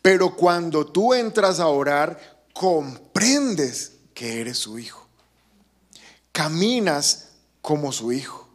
[0.00, 5.06] Pero cuando tú entras a orar, comprendes que eres su hijo.
[6.32, 8.48] Caminas como su hijo.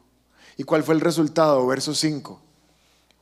[0.57, 1.65] ¿Y cuál fue el resultado?
[1.67, 2.41] Verso 5.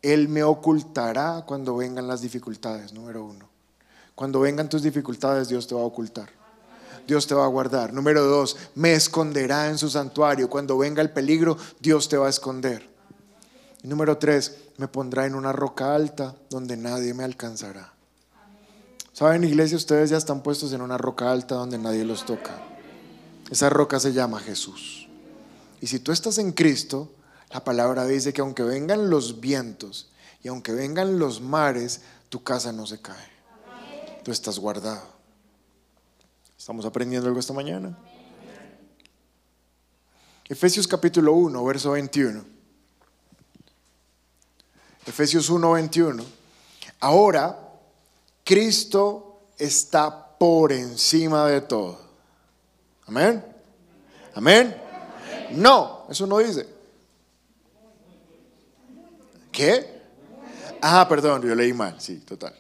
[0.04, 3.50] Él me ocultará cuando vengan las dificultades, número uno.
[4.14, 6.30] Cuando vengan tus dificultades, Dios te va a ocultar.
[7.08, 7.94] Dios te va a guardar.
[7.94, 10.50] Número dos, me esconderá en su santuario.
[10.50, 12.88] Cuando venga el peligro, Dios te va a esconder.
[13.82, 17.94] Número tres, me pondrá en una roca alta donde nadie me alcanzará.
[19.14, 22.62] Saben, iglesia, ustedes ya están puestos en una roca alta donde nadie los toca.
[23.50, 25.08] Esa roca se llama Jesús.
[25.82, 27.12] Y si tú estás en Cristo,
[27.54, 30.12] la palabra dice que aunque vengan los vientos
[30.42, 33.34] y aunque vengan los mares, tu casa no se cae
[34.24, 35.04] tú estás guardado.
[36.58, 37.98] ¿Estamos aprendiendo algo esta mañana?
[40.48, 42.44] Efesios capítulo 1, verso 21.
[45.06, 46.24] Efesios 1, 21.
[47.02, 47.60] Ahora,
[48.46, 52.00] Cristo está por encima de todo.
[53.06, 53.44] Amén.
[54.36, 54.82] Amén.
[55.52, 56.73] No, eso no dice.
[59.54, 60.02] ¿Qué?
[60.82, 62.54] Ah, perdón, yo leí mal, sí, total.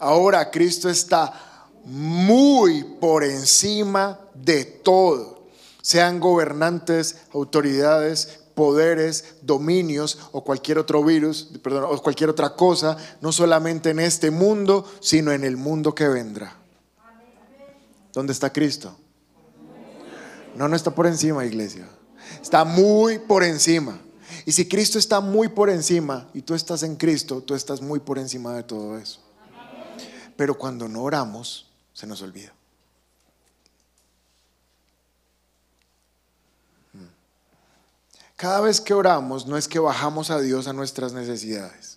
[0.00, 5.46] Ahora Cristo está muy por encima de todo,
[5.82, 13.30] sean gobernantes, autoridades, poderes, dominios o cualquier otro virus, perdón, o cualquier otra cosa, no
[13.30, 16.56] solamente en este mundo, sino en el mundo que vendrá.
[18.12, 18.96] ¿Dónde está Cristo?
[20.56, 21.86] No, no está por encima, iglesia.
[22.40, 24.00] Está muy por encima.
[24.46, 28.00] Y si Cristo está muy por encima y tú estás en Cristo, tú estás muy
[28.00, 29.20] por encima de todo eso.
[30.36, 32.52] Pero cuando no oramos, se nos olvida.
[36.92, 37.06] Hmm.
[38.36, 41.93] Cada vez que oramos no es que bajamos a Dios a nuestras necesidades.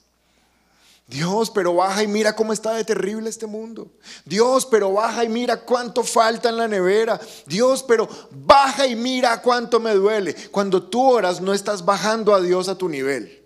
[1.08, 3.90] Dios, pero baja y mira cómo está de terrible este mundo.
[4.26, 7.20] Dios, pero baja y mira cuánto falta en la nevera.
[7.46, 10.36] Dios, pero baja y mira cuánto me duele.
[10.52, 13.42] Cuando tú oras no estás bajando a Dios a tu nivel.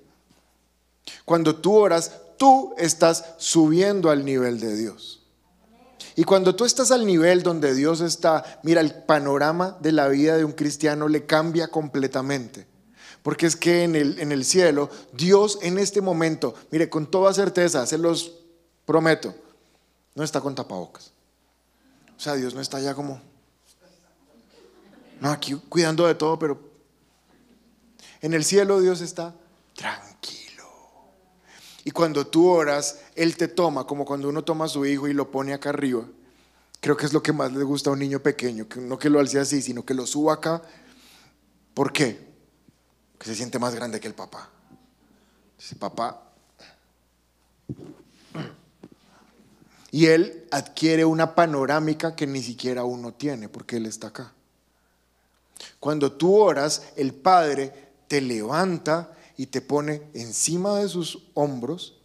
[1.24, 5.22] Cuando tú oras, tú estás subiendo al nivel de Dios.
[6.16, 10.36] Y cuando tú estás al nivel donde Dios está, mira, el panorama de la vida
[10.36, 12.71] de un cristiano le cambia completamente.
[13.24, 17.34] Porque es que en el, en el cielo, Dios en este momento, mire, con toda
[17.34, 18.34] certeza, se los
[18.86, 19.36] prometo,
[20.16, 21.12] no está con tapabocas.
[22.18, 23.22] O sea, Dios no está ya como,
[25.20, 26.60] no, aquí cuidando de todo, pero
[28.22, 29.36] en el cielo Dios está
[29.76, 30.64] tranquilo.
[31.84, 35.14] Y cuando tú oras, Él te toma, como cuando uno toma a su hijo y
[35.14, 36.06] lo pone acá arriba.
[36.80, 39.10] Creo que es lo que más le gusta a un niño pequeño, que no que
[39.10, 40.64] lo alce así, sino que lo suba acá.
[41.76, 42.31] ¿Por qué?
[43.22, 44.50] Que se siente más grande que el papá.
[45.56, 46.24] Dice, papá.
[49.92, 54.34] Y él adquiere una panorámica que ni siquiera uno tiene, porque él está acá.
[55.80, 62.00] Cuando tú oras, el Padre te levanta y te pone encima de sus hombros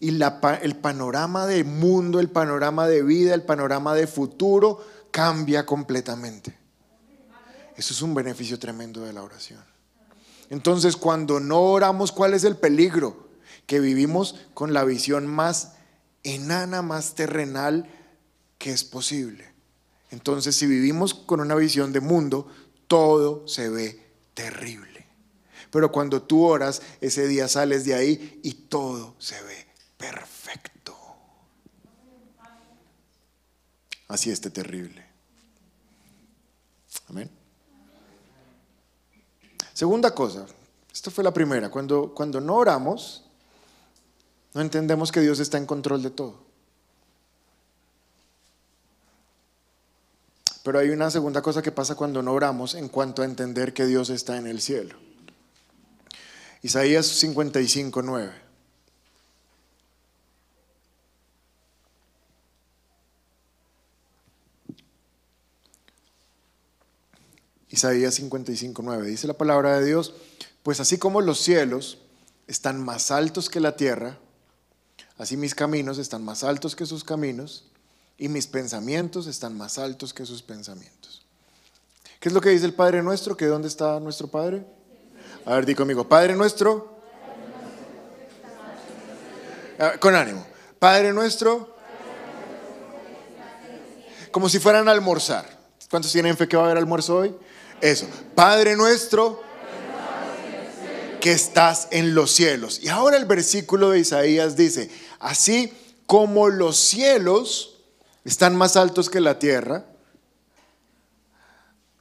[0.00, 6.58] y el panorama de mundo, el panorama de vida, el panorama de futuro cambia completamente.
[7.76, 9.75] Eso es un beneficio tremendo de la oración.
[10.50, 13.26] Entonces, cuando no oramos, ¿cuál es el peligro?
[13.66, 15.72] que vivimos con la visión más
[16.22, 17.90] enana, más terrenal
[18.58, 19.52] que es posible.
[20.10, 22.50] Entonces, si vivimos con una visión de mundo,
[22.86, 24.00] todo se ve
[24.34, 25.06] terrible.
[25.70, 29.66] Pero cuando tú oras, ese día sales de ahí y todo se ve
[29.98, 30.96] perfecto.
[34.08, 35.04] Así esté terrible.
[37.08, 37.35] Amén.
[39.76, 40.46] Segunda cosa,
[40.90, 43.24] esta fue la primera, cuando, cuando no oramos,
[44.54, 46.38] no entendemos que Dios está en control de todo.
[50.62, 53.84] Pero hay una segunda cosa que pasa cuando no oramos en cuanto a entender que
[53.84, 54.96] Dios está en el cielo.
[56.62, 58.45] Isaías 55, 9.
[67.76, 69.06] Isaías 55, 9.
[69.06, 70.14] Dice la palabra de Dios,
[70.62, 71.98] pues así como los cielos
[72.46, 74.18] están más altos que la tierra,
[75.18, 77.66] así mis caminos están más altos que sus caminos
[78.16, 81.26] y mis pensamientos están más altos que sus pensamientos.
[82.18, 83.36] ¿Qué es lo que dice el Padre nuestro?
[83.36, 84.64] ¿Que dónde está nuestro Padre?
[85.44, 86.98] A ver, di conmigo, Padre nuestro.
[89.78, 90.46] Ah, con ánimo.
[90.78, 91.76] Padre nuestro.
[94.30, 95.44] Como si fueran a almorzar.
[95.90, 97.36] ¿Cuántos tienen fe que va a haber almuerzo hoy?
[97.80, 98.06] Eso.
[98.34, 99.42] Padre nuestro
[101.20, 102.80] que estás en los cielos.
[102.82, 105.72] Y ahora el versículo de Isaías dice, así
[106.06, 107.78] como los cielos
[108.24, 109.86] están más altos que la tierra.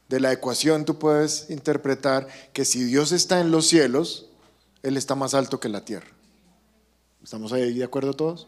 [0.09, 4.27] De la ecuación tú puedes interpretar que si Dios está en los cielos,
[4.83, 6.07] Él está más alto que la tierra.
[7.23, 8.47] ¿Estamos ahí de acuerdo todos?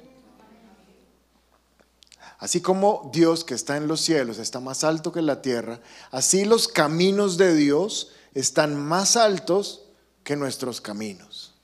[2.40, 5.80] Así como Dios que está en los cielos está más alto que la tierra,
[6.12, 9.82] así los caminos de Dios están más altos
[10.24, 11.56] que nuestros caminos.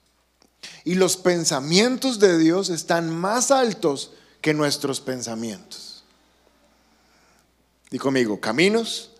[0.84, 6.04] Y los pensamientos de Dios están más altos que nuestros pensamientos.
[7.90, 9.12] Di conmigo, caminos.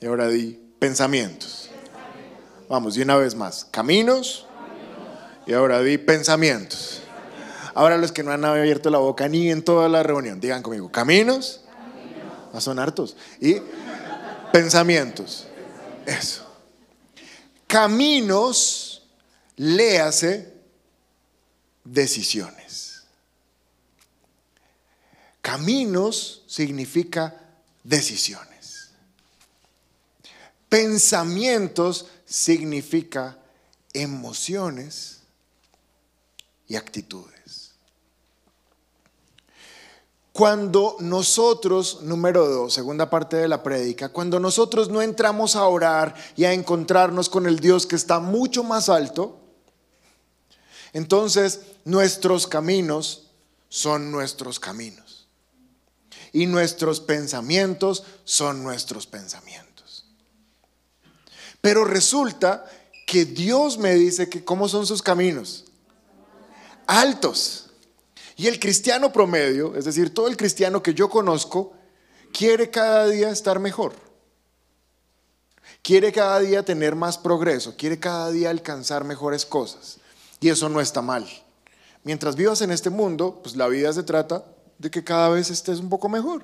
[0.00, 1.70] Y ahora di pensamientos.
[2.68, 4.46] Vamos, y una vez más, caminos.
[5.46, 7.00] Y ahora di pensamientos.
[7.76, 10.90] Ahora los que no han abierto la boca ni en toda la reunión, digan conmigo,
[10.90, 11.60] caminos.
[12.54, 13.18] Ah, son hartos.
[13.38, 13.56] Y
[14.50, 15.46] pensamientos.
[16.06, 16.50] Eso.
[17.66, 19.02] Caminos,
[19.56, 20.54] léase
[21.84, 23.02] decisiones.
[25.42, 27.38] Caminos significa
[27.84, 28.92] decisiones.
[30.70, 33.36] Pensamientos significa
[33.92, 35.20] emociones
[36.68, 37.35] y actitudes.
[40.36, 46.14] Cuando nosotros, número dos, segunda parte de la prédica, cuando nosotros no entramos a orar
[46.36, 49.40] y a encontrarnos con el Dios que está mucho más alto,
[50.92, 53.30] entonces nuestros caminos
[53.70, 55.26] son nuestros caminos
[56.34, 60.04] y nuestros pensamientos son nuestros pensamientos.
[61.62, 62.66] Pero resulta
[63.06, 65.64] que Dios me dice que cómo son sus caminos.
[66.86, 67.65] Altos.
[68.36, 71.72] Y el cristiano promedio, es decir, todo el cristiano que yo conozco,
[72.32, 73.94] quiere cada día estar mejor.
[75.82, 79.98] Quiere cada día tener más progreso, quiere cada día alcanzar mejores cosas.
[80.40, 81.26] Y eso no está mal.
[82.04, 84.44] Mientras vivas en este mundo, pues la vida se trata
[84.78, 86.42] de que cada vez estés un poco mejor.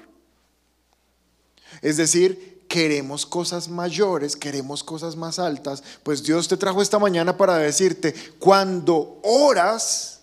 [1.83, 7.37] Es decir, queremos cosas mayores, queremos cosas más altas, pues Dios te trajo esta mañana
[7.37, 10.22] para decirte, cuando oras,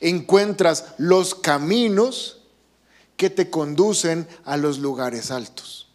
[0.00, 2.40] encuentras los caminos
[3.16, 5.88] que te conducen a los lugares altos.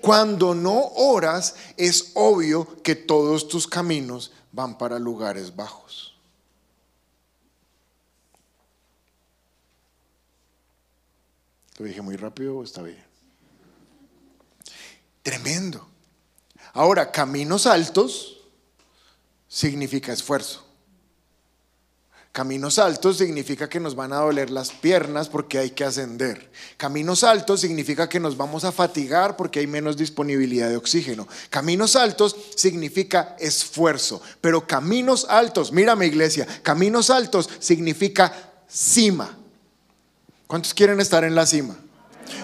[0.00, 6.14] Cuando no oras, es obvio que todos tus caminos van para lugares bajos.
[11.78, 13.02] ¿Lo dije muy rápido está bien?
[15.22, 15.88] Tremendo.
[16.74, 18.42] Ahora, caminos altos
[19.48, 20.63] significa esfuerzo.
[22.34, 26.50] Caminos altos significa que nos van a doler las piernas porque hay que ascender.
[26.76, 31.28] Caminos altos significa que nos vamos a fatigar porque hay menos disponibilidad de oxígeno.
[31.48, 34.20] Caminos altos significa esfuerzo.
[34.40, 38.32] Pero caminos altos, mírame iglesia, caminos altos significa
[38.66, 39.38] cima.
[40.48, 41.76] ¿Cuántos quieren estar en la cima?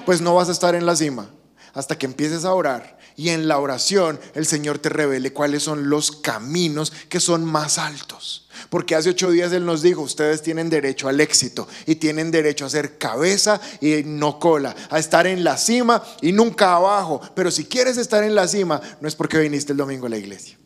[0.07, 1.29] Pues no vas a estar en la cima
[1.75, 5.89] hasta que empieces a orar y en la oración el Señor te revele cuáles son
[5.91, 8.49] los caminos que son más altos.
[8.69, 12.67] Porque hace ocho días Él nos dijo, ustedes tienen derecho al éxito y tienen derecho
[12.67, 17.21] a ser cabeza y no cola, a estar en la cima y nunca abajo.
[17.35, 20.19] Pero si quieres estar en la cima, no es porque viniste el domingo a la
[20.19, 20.59] iglesia.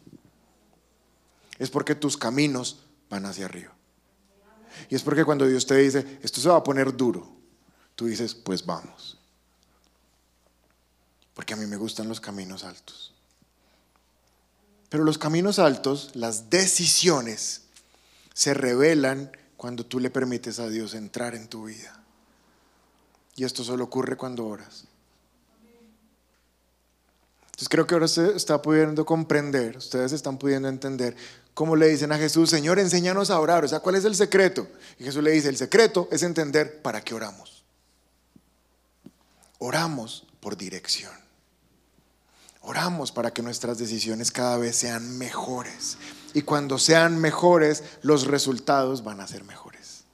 [1.58, 3.72] Es porque tus caminos van hacia arriba.
[4.90, 7.30] Y es porque cuando Dios te dice, esto se va a poner duro,
[7.94, 9.13] tú dices, pues vamos.
[11.34, 13.12] Porque a mí me gustan los caminos altos.
[14.88, 17.62] Pero los caminos altos, las decisiones,
[18.34, 22.00] se revelan cuando tú le permites a Dios entrar en tu vida.
[23.36, 24.86] Y esto solo ocurre cuando oras.
[27.46, 31.16] Entonces creo que ahora se está pudiendo comprender, ustedes están pudiendo entender
[31.54, 33.64] cómo le dicen a Jesús, Señor, enséñanos a orar.
[33.64, 34.68] O sea, ¿cuál es el secreto?
[34.98, 37.64] Y Jesús le dice, el secreto es entender para qué oramos.
[39.58, 41.23] Oramos por dirección.
[42.66, 45.98] Oramos para que nuestras decisiones cada vez sean mejores.
[46.32, 50.04] Y cuando sean mejores, los resultados van a ser mejores.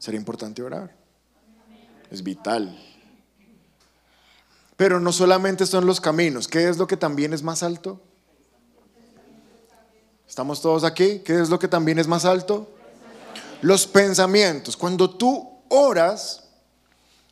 [0.00, 0.96] Sería importante orar.
[2.10, 2.76] Es vital.
[4.76, 8.00] Pero no solamente son los caminos, ¿qué es lo que también es más alto?
[10.28, 11.20] ¿Estamos todos aquí?
[11.20, 12.68] ¿Qué es lo que también es más alto?
[13.62, 14.76] Los pensamientos.
[14.76, 16.48] Cuando tú oras,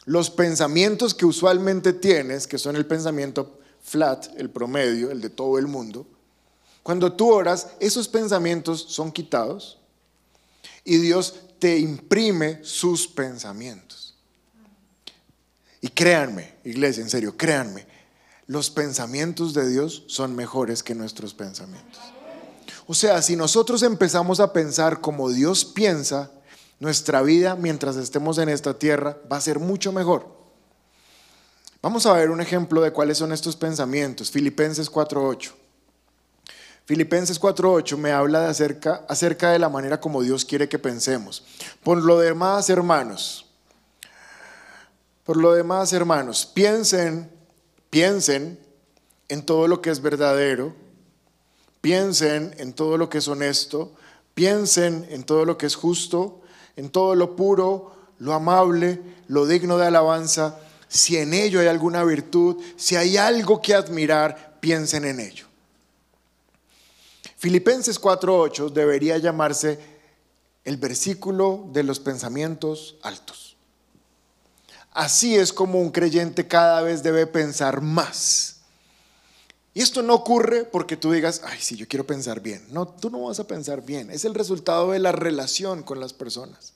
[0.05, 5.59] los pensamientos que usualmente tienes, que son el pensamiento flat, el promedio, el de todo
[5.59, 6.07] el mundo,
[6.83, 9.79] cuando tú oras, esos pensamientos son quitados
[10.85, 14.15] y Dios te imprime sus pensamientos.
[15.81, 17.87] Y créanme, iglesia, en serio, créanme,
[18.47, 22.01] los pensamientos de Dios son mejores que nuestros pensamientos.
[22.87, 26.31] O sea, si nosotros empezamos a pensar como Dios piensa,
[26.79, 30.36] nuestra vida mientras estemos en esta tierra va a ser mucho mejor.
[31.87, 34.29] Vamos a ver un ejemplo de cuáles son estos pensamientos.
[34.33, 35.53] Filipenses 4.8.
[36.85, 41.45] Filipenses 4.8 me habla acerca, acerca de la manera como Dios quiere que pensemos.
[41.85, 43.47] Por lo demás, hermanos,
[45.23, 47.31] por lo demás, hermanos, piensen,
[47.89, 48.59] piensen
[49.29, 50.75] en todo lo que es verdadero,
[51.81, 53.93] piensen en todo lo que es honesto,
[54.35, 56.41] piensen en todo lo que es justo,
[56.75, 60.59] en todo lo puro, lo amable, lo digno de alabanza.
[60.89, 65.47] Si en ello hay alguna virtud, si hay algo que admirar, piensen en ello.
[67.37, 69.79] Filipenses 4.8 debería llamarse
[70.65, 73.57] el versículo de los pensamientos altos.
[74.91, 78.57] Así es como un creyente cada vez debe pensar más.
[79.75, 82.67] Y esto no ocurre porque tú digas, ay, sí, yo quiero pensar bien.
[82.71, 84.11] No, tú no vas a pensar bien.
[84.11, 86.73] Es el resultado de la relación con las personas.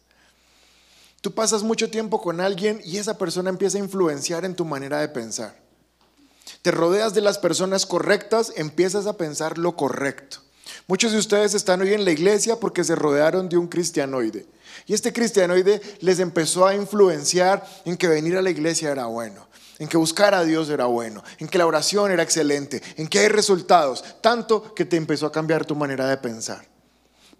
[1.20, 5.00] Tú pasas mucho tiempo con alguien y esa persona empieza a influenciar en tu manera
[5.00, 5.54] de pensar.
[6.62, 10.38] Te rodeas de las personas correctas, empiezas a pensar lo correcto.
[10.86, 14.46] Muchos de ustedes están hoy en la iglesia porque se rodearon de un cristianoide.
[14.86, 19.46] Y este cristianoide les empezó a influenciar en que venir a la iglesia era bueno,
[19.78, 23.18] en que buscar a Dios era bueno, en que la oración era excelente, en que
[23.18, 26.66] hay resultados, tanto que te empezó a cambiar tu manera de pensar.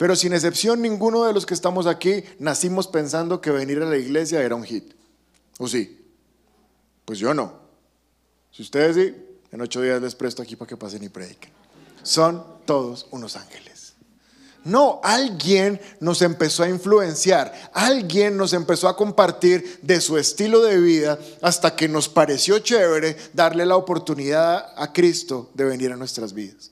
[0.01, 3.99] Pero sin excepción, ninguno de los que estamos aquí nacimos pensando que venir a la
[3.99, 4.95] iglesia era un hit.
[5.59, 6.11] ¿O sí?
[7.05, 7.53] Pues yo no.
[8.51, 9.15] Si ustedes sí,
[9.53, 11.53] en ocho días les presto aquí para que pasen y prediquen.
[12.03, 13.93] Son todos unos ángeles.
[14.65, 20.79] No, alguien nos empezó a influenciar, alguien nos empezó a compartir de su estilo de
[20.81, 26.33] vida hasta que nos pareció chévere darle la oportunidad a Cristo de venir a nuestras
[26.33, 26.71] vidas.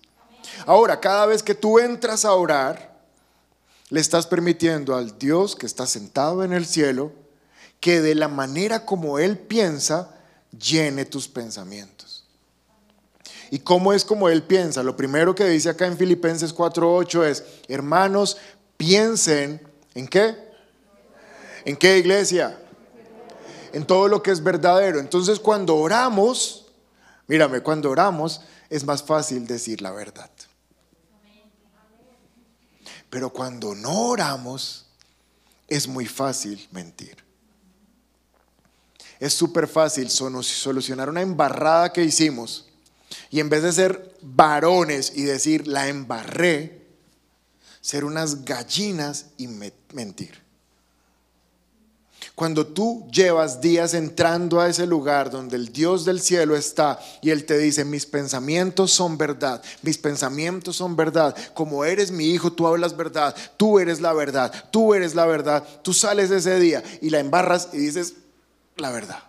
[0.64, 2.89] Ahora, cada vez que tú entras a orar,
[3.91, 7.12] le estás permitiendo al Dios que está sentado en el cielo
[7.80, 10.14] que de la manera como Él piensa,
[10.59, 12.24] llene tus pensamientos.
[13.51, 14.82] ¿Y cómo es como él piensa?
[14.82, 18.36] Lo primero que dice acá en Filipenses 4:8 es, hermanos,
[18.76, 19.61] piensen
[19.95, 20.36] en qué?
[21.64, 22.59] ¿En qué iglesia?
[23.72, 24.99] En todo lo que es verdadero.
[24.99, 26.66] Entonces cuando oramos,
[27.26, 30.30] mírame, cuando oramos es más fácil decir la verdad.
[33.11, 34.87] Pero cuando no oramos,
[35.67, 37.17] es muy fácil mentir.
[39.21, 42.69] Es súper fácil solucionar una embarrada que hicimos
[43.31, 46.87] y en vez de ser varones y decir, la embarré,
[47.81, 50.47] ser unas gallinas y mentir.
[52.39, 57.30] Cuando tú llevas días entrando a ese lugar donde el Dios del cielo está y
[57.30, 62.53] Él te dice, mis pensamientos son verdad, mis pensamientos son verdad, como eres mi hijo,
[62.53, 66.84] tú hablas verdad, tú eres la verdad, tú eres la verdad, tú sales ese día
[67.03, 68.14] y la embarras y dices
[68.76, 69.24] la verdad.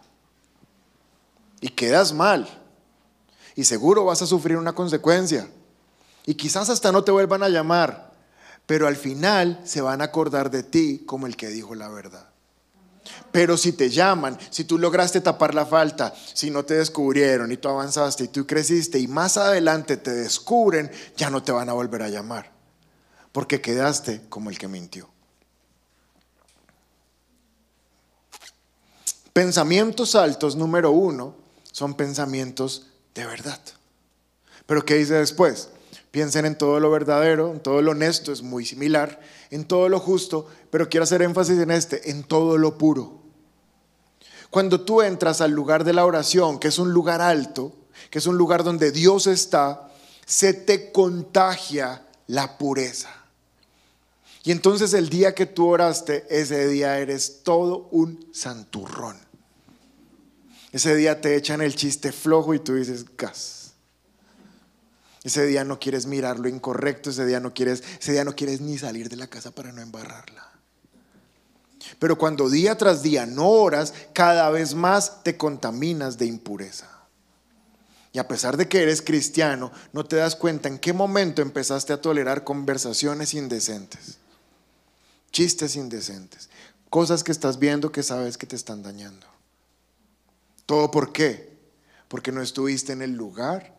[1.62, 2.48] Y quedas mal
[3.56, 5.50] y seguro vas a sufrir una consecuencia.
[6.28, 8.14] Y quizás hasta no te vuelvan a llamar,
[8.68, 12.30] pero al final se van a acordar de ti como el que dijo la verdad.
[13.32, 17.58] Pero si te llaman, si tú lograste tapar la falta, si no te descubrieron y
[17.58, 21.74] tú avanzaste y tú creciste y más adelante te descubren, ya no te van a
[21.74, 22.52] volver a llamar.
[23.32, 25.10] porque quedaste como el que mintió.
[29.34, 31.36] Pensamientos altos, número uno,
[31.72, 33.60] son pensamientos de verdad.
[34.66, 35.70] Pero ¿qué dice después?
[36.12, 39.22] Piensen en todo lo verdadero, en todo lo honesto, es muy similar,
[39.52, 43.20] en todo lo justo, pero quiero hacer énfasis en este, en todo lo puro.
[44.50, 47.74] Cuando tú entras al lugar de la oración, que es un lugar alto,
[48.10, 49.92] que es un lugar donde Dios está,
[50.26, 53.10] se te contagia la pureza.
[54.44, 59.18] Y entonces el día que tú oraste, ese día eres todo un santurrón.
[60.72, 63.69] Ese día te echan el chiste flojo y tú dices, gas.
[65.30, 68.62] Ese día no quieres mirar lo incorrecto, ese día no quieres, ese día no quieres
[68.62, 70.50] ni salir de la casa para no embarrarla.
[72.00, 76.90] Pero cuando día tras día no oras, cada vez más te contaminas de impureza.
[78.12, 81.94] Y a pesar de que eres cristiano, no te das cuenta en qué momento empezaste
[81.94, 84.18] a tolerar conversaciones indecentes,
[85.30, 86.50] chistes indecentes,
[86.90, 89.28] cosas que estás viendo que sabes que te están dañando.
[90.66, 91.56] ¿Todo por qué?
[92.08, 93.78] Porque no estuviste en el lugar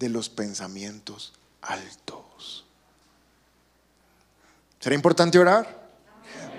[0.00, 2.64] de los pensamientos altos.
[4.80, 5.88] ¿Será importante orar?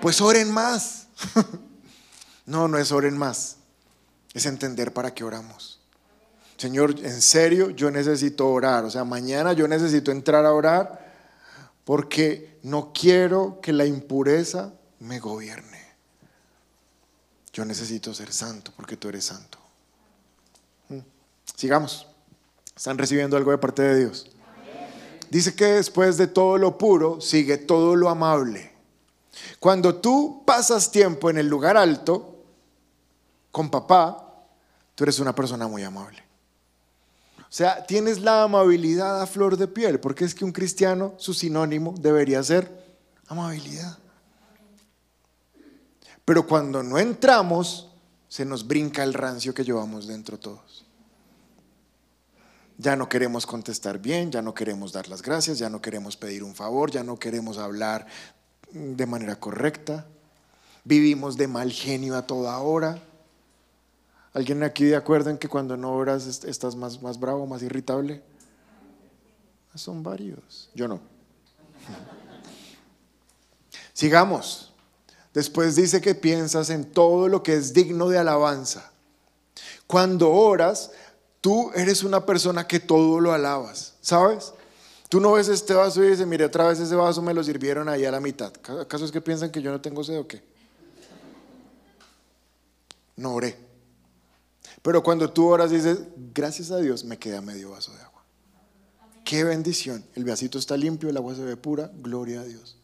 [0.00, 1.08] Pues oren más.
[2.44, 3.58] No, no es oren más.
[4.34, 5.78] Es entender para qué oramos.
[6.56, 8.84] Señor, en serio, yo necesito orar.
[8.84, 11.14] O sea, mañana yo necesito entrar a orar
[11.84, 15.86] porque no quiero que la impureza me gobierne.
[17.52, 19.58] Yo necesito ser santo porque tú eres santo.
[20.88, 20.98] Mm.
[21.54, 22.08] Sigamos.
[22.82, 24.26] ¿Están recibiendo algo de parte de Dios?
[25.30, 28.72] Dice que después de todo lo puro sigue todo lo amable.
[29.60, 32.42] Cuando tú pasas tiempo en el lugar alto
[33.52, 34.34] con papá,
[34.96, 36.24] tú eres una persona muy amable.
[37.38, 41.34] O sea, tienes la amabilidad a flor de piel, porque es que un cristiano, su
[41.34, 42.68] sinónimo debería ser
[43.28, 43.96] amabilidad.
[46.24, 47.92] Pero cuando no entramos,
[48.26, 50.84] se nos brinca el rancio que llevamos dentro todos.
[52.78, 56.42] Ya no queremos contestar bien, ya no queremos dar las gracias, ya no queremos pedir
[56.42, 58.06] un favor, ya no queremos hablar
[58.72, 60.06] de manera correcta.
[60.84, 63.00] Vivimos de mal genio a toda hora.
[64.32, 68.22] ¿Alguien aquí de acuerdo en que cuando no oras estás más, más bravo, más irritable?
[69.74, 70.70] Son varios.
[70.74, 71.00] Yo no.
[73.92, 74.72] Sigamos.
[75.34, 78.90] Después dice que piensas en todo lo que es digno de alabanza.
[79.86, 80.90] Cuando oras,
[81.42, 84.54] Tú eres una persona que todo lo alabas, ¿sabes?
[85.08, 87.88] Tú no ves este vaso y dices, mire, otra vez ese vaso me lo sirvieron
[87.88, 88.52] ahí a la mitad.
[88.80, 90.40] ¿Acaso es que piensan que yo no tengo sed o qué?
[93.16, 93.58] No oré.
[94.82, 95.98] Pero cuando tú oras dices,
[96.32, 98.22] gracias a Dios me queda medio vaso de agua.
[99.24, 100.04] Qué bendición.
[100.14, 102.76] El vasito está limpio, el agua se ve pura, gloria a Dios.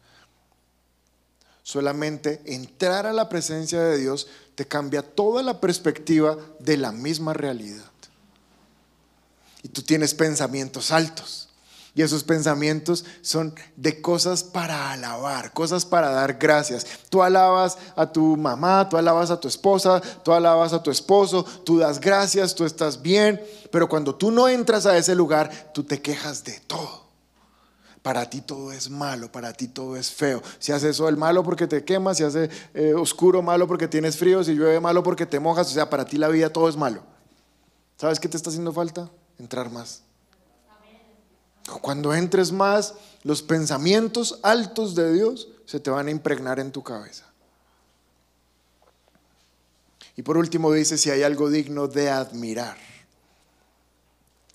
[1.63, 7.33] Solamente entrar a la presencia de Dios te cambia toda la perspectiva de la misma
[7.33, 7.89] realidad.
[9.61, 11.49] Y tú tienes pensamientos altos.
[11.95, 16.85] Y esos pensamientos son de cosas para alabar, cosas para dar gracias.
[17.09, 21.43] Tú alabas a tu mamá, tú alabas a tu esposa, tú alabas a tu esposo,
[21.65, 23.41] tú das gracias, tú estás bien.
[23.71, 27.09] Pero cuando tú no entras a ese lugar, tú te quejas de todo.
[28.01, 30.41] Para ti todo es malo, para ti todo es feo.
[30.59, 34.15] Si haces eso el malo porque te quemas, si hace eh, oscuro malo porque tienes
[34.15, 36.77] frío, si llueve malo porque te mojas, o sea, para ti la vida todo es
[36.77, 37.03] malo.
[37.97, 39.09] ¿Sabes qué te está haciendo falta?
[39.39, 40.03] Entrar más.
[41.81, 46.83] Cuando entres más, los pensamientos altos de Dios se te van a impregnar en tu
[46.83, 47.25] cabeza.
[50.15, 52.77] Y por último dice, si hay algo digno de admirar.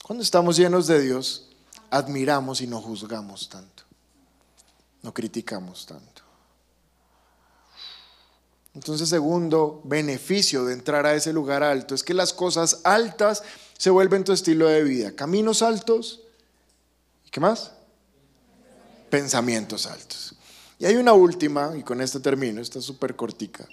[0.03, 1.49] Cuando estamos llenos de Dios,
[1.91, 3.85] admiramos y no juzgamos tanto.
[5.03, 6.22] No criticamos tanto.
[8.74, 13.43] Entonces, segundo beneficio de entrar a ese lugar alto es que las cosas altas
[13.79, 15.12] se vuelven tu estilo de vida.
[15.12, 16.22] Caminos altos.
[17.27, 17.72] ¿Y qué más?
[19.11, 20.35] Pensamientos altos.
[20.79, 23.66] Y hay una última, y con esto termino, esta es súper cortica.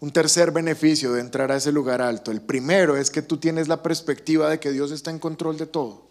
[0.00, 2.30] Un tercer beneficio de entrar a ese lugar alto.
[2.30, 5.66] El primero es que tú tienes la perspectiva de que Dios está en control de
[5.66, 6.06] todo.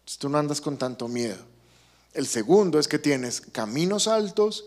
[0.00, 1.44] Entonces tú no andas con tanto miedo.
[2.12, 4.66] El segundo es que tienes caminos altos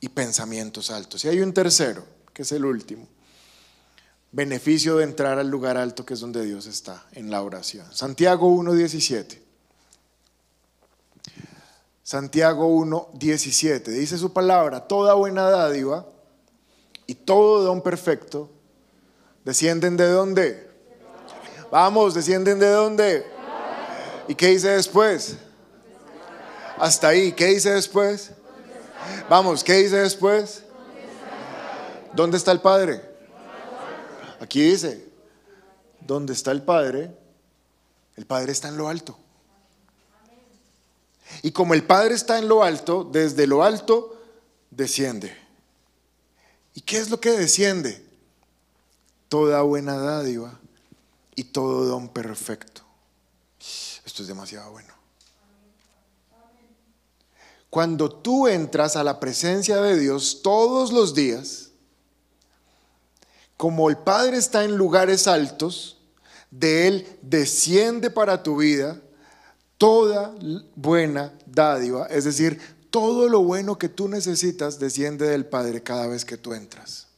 [0.00, 1.24] y pensamientos altos.
[1.24, 3.06] Y hay un tercero, que es el último
[4.32, 7.86] beneficio de entrar al lugar alto que es donde Dios está, en la oración.
[7.92, 9.38] Santiago 1.17.
[12.02, 13.84] Santiago 1.17.
[13.84, 16.06] Dice su palabra, toda buena dádiva
[17.06, 18.50] y todo don perfecto
[19.44, 20.70] descienden de dónde?
[21.70, 23.26] Vamos, descienden de dónde?
[24.28, 25.36] ¿Y qué dice después?
[26.78, 27.32] Hasta ahí.
[27.32, 28.32] ¿Qué dice después?
[29.28, 30.62] Vamos, ¿qué dice después?
[32.12, 33.09] ¿Dónde está el Padre?
[34.40, 35.06] Aquí dice,
[36.00, 37.14] ¿dónde está el Padre?
[38.16, 39.16] El Padre está en lo alto.
[41.42, 44.18] Y como el Padre está en lo alto, desde lo alto
[44.70, 45.36] desciende.
[46.74, 48.04] ¿Y qué es lo que desciende?
[49.28, 50.58] Toda buena dádiva
[51.34, 52.82] y todo don perfecto.
[54.04, 54.94] Esto es demasiado bueno.
[57.68, 61.69] Cuando tú entras a la presencia de Dios todos los días,
[63.60, 65.98] como el Padre está en lugares altos,
[66.50, 68.98] de Él desciende para tu vida
[69.76, 70.34] toda
[70.74, 72.58] buena dádiva, es decir,
[72.88, 77.08] todo lo bueno que tú necesitas desciende del Padre cada vez que tú entras.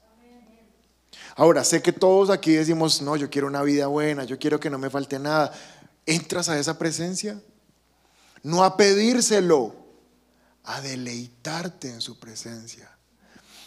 [1.36, 4.68] Ahora, sé que todos aquí decimos, no, yo quiero una vida buena, yo quiero que
[4.68, 5.52] no me falte nada.
[6.06, 7.40] ¿Entras a esa presencia?
[8.42, 9.76] No a pedírselo,
[10.64, 12.91] a deleitarte en su presencia.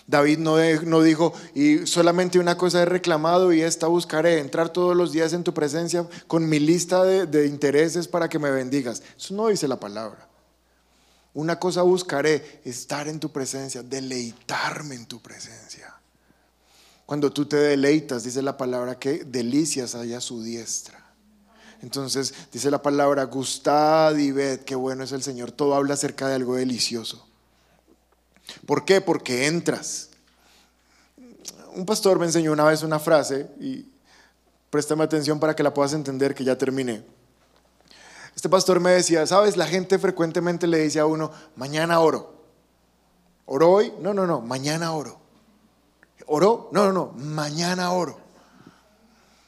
[0.08, 5.12] David no, dijo, y solamente una cosa he reclamado y esta buscaré, entrar todos los
[5.12, 9.02] días en tu presencia con mi lista de, de intereses para que me bendigas.
[9.18, 10.30] Eso no dice la palabra.
[11.34, 15.96] Una cosa buscaré, estar en tu presencia, deleitarme en tu presencia.
[17.06, 21.04] Cuando tú te deleitas, dice la palabra que delicias haya su diestra.
[21.82, 25.52] Entonces dice la palabra, gustad y ved qué bueno es el Señor.
[25.52, 27.28] Todo habla acerca de algo delicioso.
[28.66, 29.02] ¿Por qué?
[29.02, 30.10] Porque entras.
[31.76, 33.88] Un pastor me enseñó una vez una frase y
[34.70, 37.04] préstame atención para que la puedas entender que ya terminé.
[38.36, 42.36] Este pastor me decía, sabes, la gente frecuentemente le dice a uno, mañana oro.
[43.46, 43.94] ¿Oro hoy?
[44.00, 45.20] No, no, no, mañana oro.
[46.26, 46.70] ¿Oro?
[46.72, 48.20] No, no, no, mañana oro.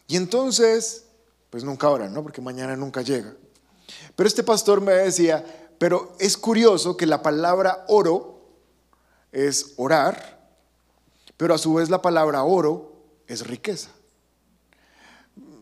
[0.07, 1.07] Y entonces
[1.49, 2.23] pues nunca oran, ¿no?
[2.23, 3.33] Porque mañana nunca llega.
[4.15, 5.43] Pero este pastor me decía,
[5.77, 8.36] pero es curioso que la palabra oro
[9.31, 10.49] es orar,
[11.37, 12.93] pero a su vez la palabra oro
[13.27, 13.89] es riqueza.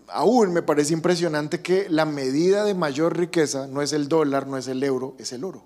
[0.08, 4.58] Aún me parece impresionante que la medida de mayor riqueza no es el dólar, no
[4.58, 5.66] es el euro, es el oro.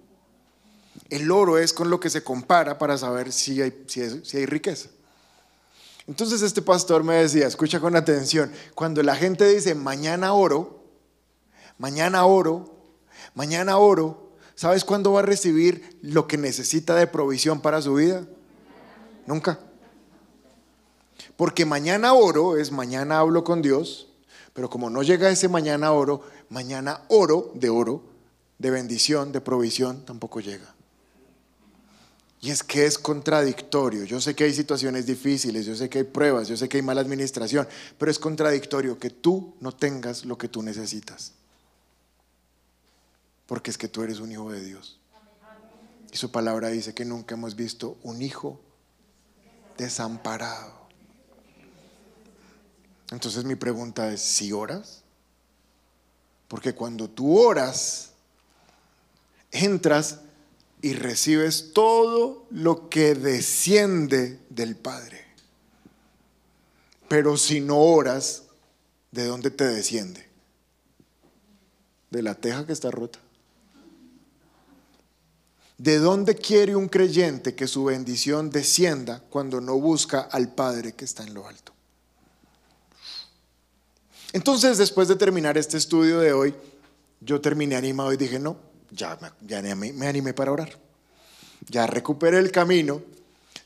[1.10, 4.90] El oro es con lo que se compara para saber si hay, si riqueza.
[6.08, 10.84] Entonces este pastor me decía, escucha con atención, cuando la gente dice mañana oro,
[11.78, 12.76] mañana oro,
[13.36, 14.29] mañana oro,
[14.60, 18.28] ¿sabes cuándo va a recibir lo que necesita de provisión para su vida?
[19.26, 19.58] Nunca.
[21.38, 24.10] Porque mañana oro es mañana hablo con Dios,
[24.52, 28.04] pero como no llega ese mañana oro, mañana oro de oro,
[28.58, 30.76] de bendición, de provisión, tampoco llega.
[32.42, 34.04] Y es que es contradictorio.
[34.04, 36.84] Yo sé que hay situaciones difíciles, yo sé que hay pruebas, yo sé que hay
[36.84, 37.66] mala administración,
[37.98, 41.39] pero es contradictorio que tú no tengas lo que tú necesitas.
[43.50, 45.00] Porque es que tú eres un hijo de Dios.
[46.14, 48.62] Y su palabra dice que nunca hemos visto un hijo
[49.76, 50.72] desamparado.
[53.10, 55.02] Entonces mi pregunta es, ¿si oras?
[56.48, 58.12] Porque cuando tú oras,
[59.50, 60.20] entras
[60.84, 65.26] y recibes todo lo que desciende del Padre.
[67.08, 68.44] Pero si no oras,
[69.10, 70.30] ¿de dónde te desciende?
[72.12, 73.18] De la teja que está rota.
[75.80, 81.06] ¿De dónde quiere un creyente que su bendición descienda cuando no busca al Padre que
[81.06, 81.74] está en lo alto?
[84.34, 86.54] Entonces, después de terminar este estudio de hoy,
[87.22, 88.58] yo terminé animado y dije, no,
[88.92, 90.78] ya, ya me animé para orar.
[91.70, 93.02] Ya recuperé el camino.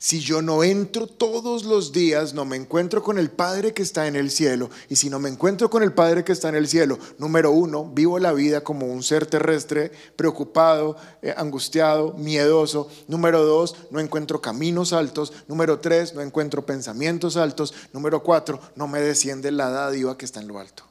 [0.04, 4.06] Si yo no entro todos los días, no me encuentro con el Padre que está
[4.06, 4.70] en el cielo.
[4.90, 7.86] Y si no me encuentro con el Padre que está en el cielo, número uno,
[7.86, 12.90] vivo la vida como un ser terrestre, preocupado, eh, angustiado, miedoso.
[13.08, 15.32] Número dos, no encuentro caminos altos.
[15.48, 17.74] Número tres, no encuentro pensamientos altos.
[17.94, 20.84] Número cuatro, no me desciende la dádiva que está en lo alto.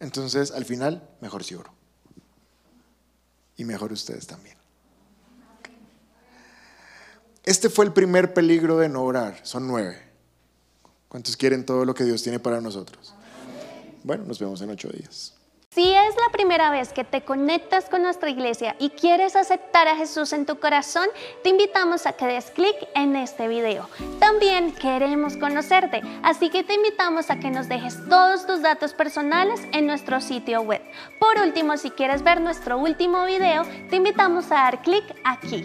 [0.00, 1.56] Entonces, al final, mejor si
[3.56, 4.57] y mejor ustedes también.
[7.48, 9.96] Este fue el primer peligro de no orar, son nueve.
[11.08, 13.14] ¿Cuántos quieren todo lo que Dios tiene para nosotros?
[14.04, 15.34] Bueno, nos vemos en ocho días.
[15.70, 19.96] Si es la primera vez que te conectas con nuestra iglesia y quieres aceptar a
[19.96, 21.08] Jesús en tu corazón,
[21.42, 23.88] te invitamos a que des clic en este video.
[24.18, 29.58] También queremos conocerte, así que te invitamos a que nos dejes todos tus datos personales
[29.72, 30.82] en nuestro sitio web.
[31.18, 35.64] Por último, si quieres ver nuestro último video, te invitamos a dar clic aquí.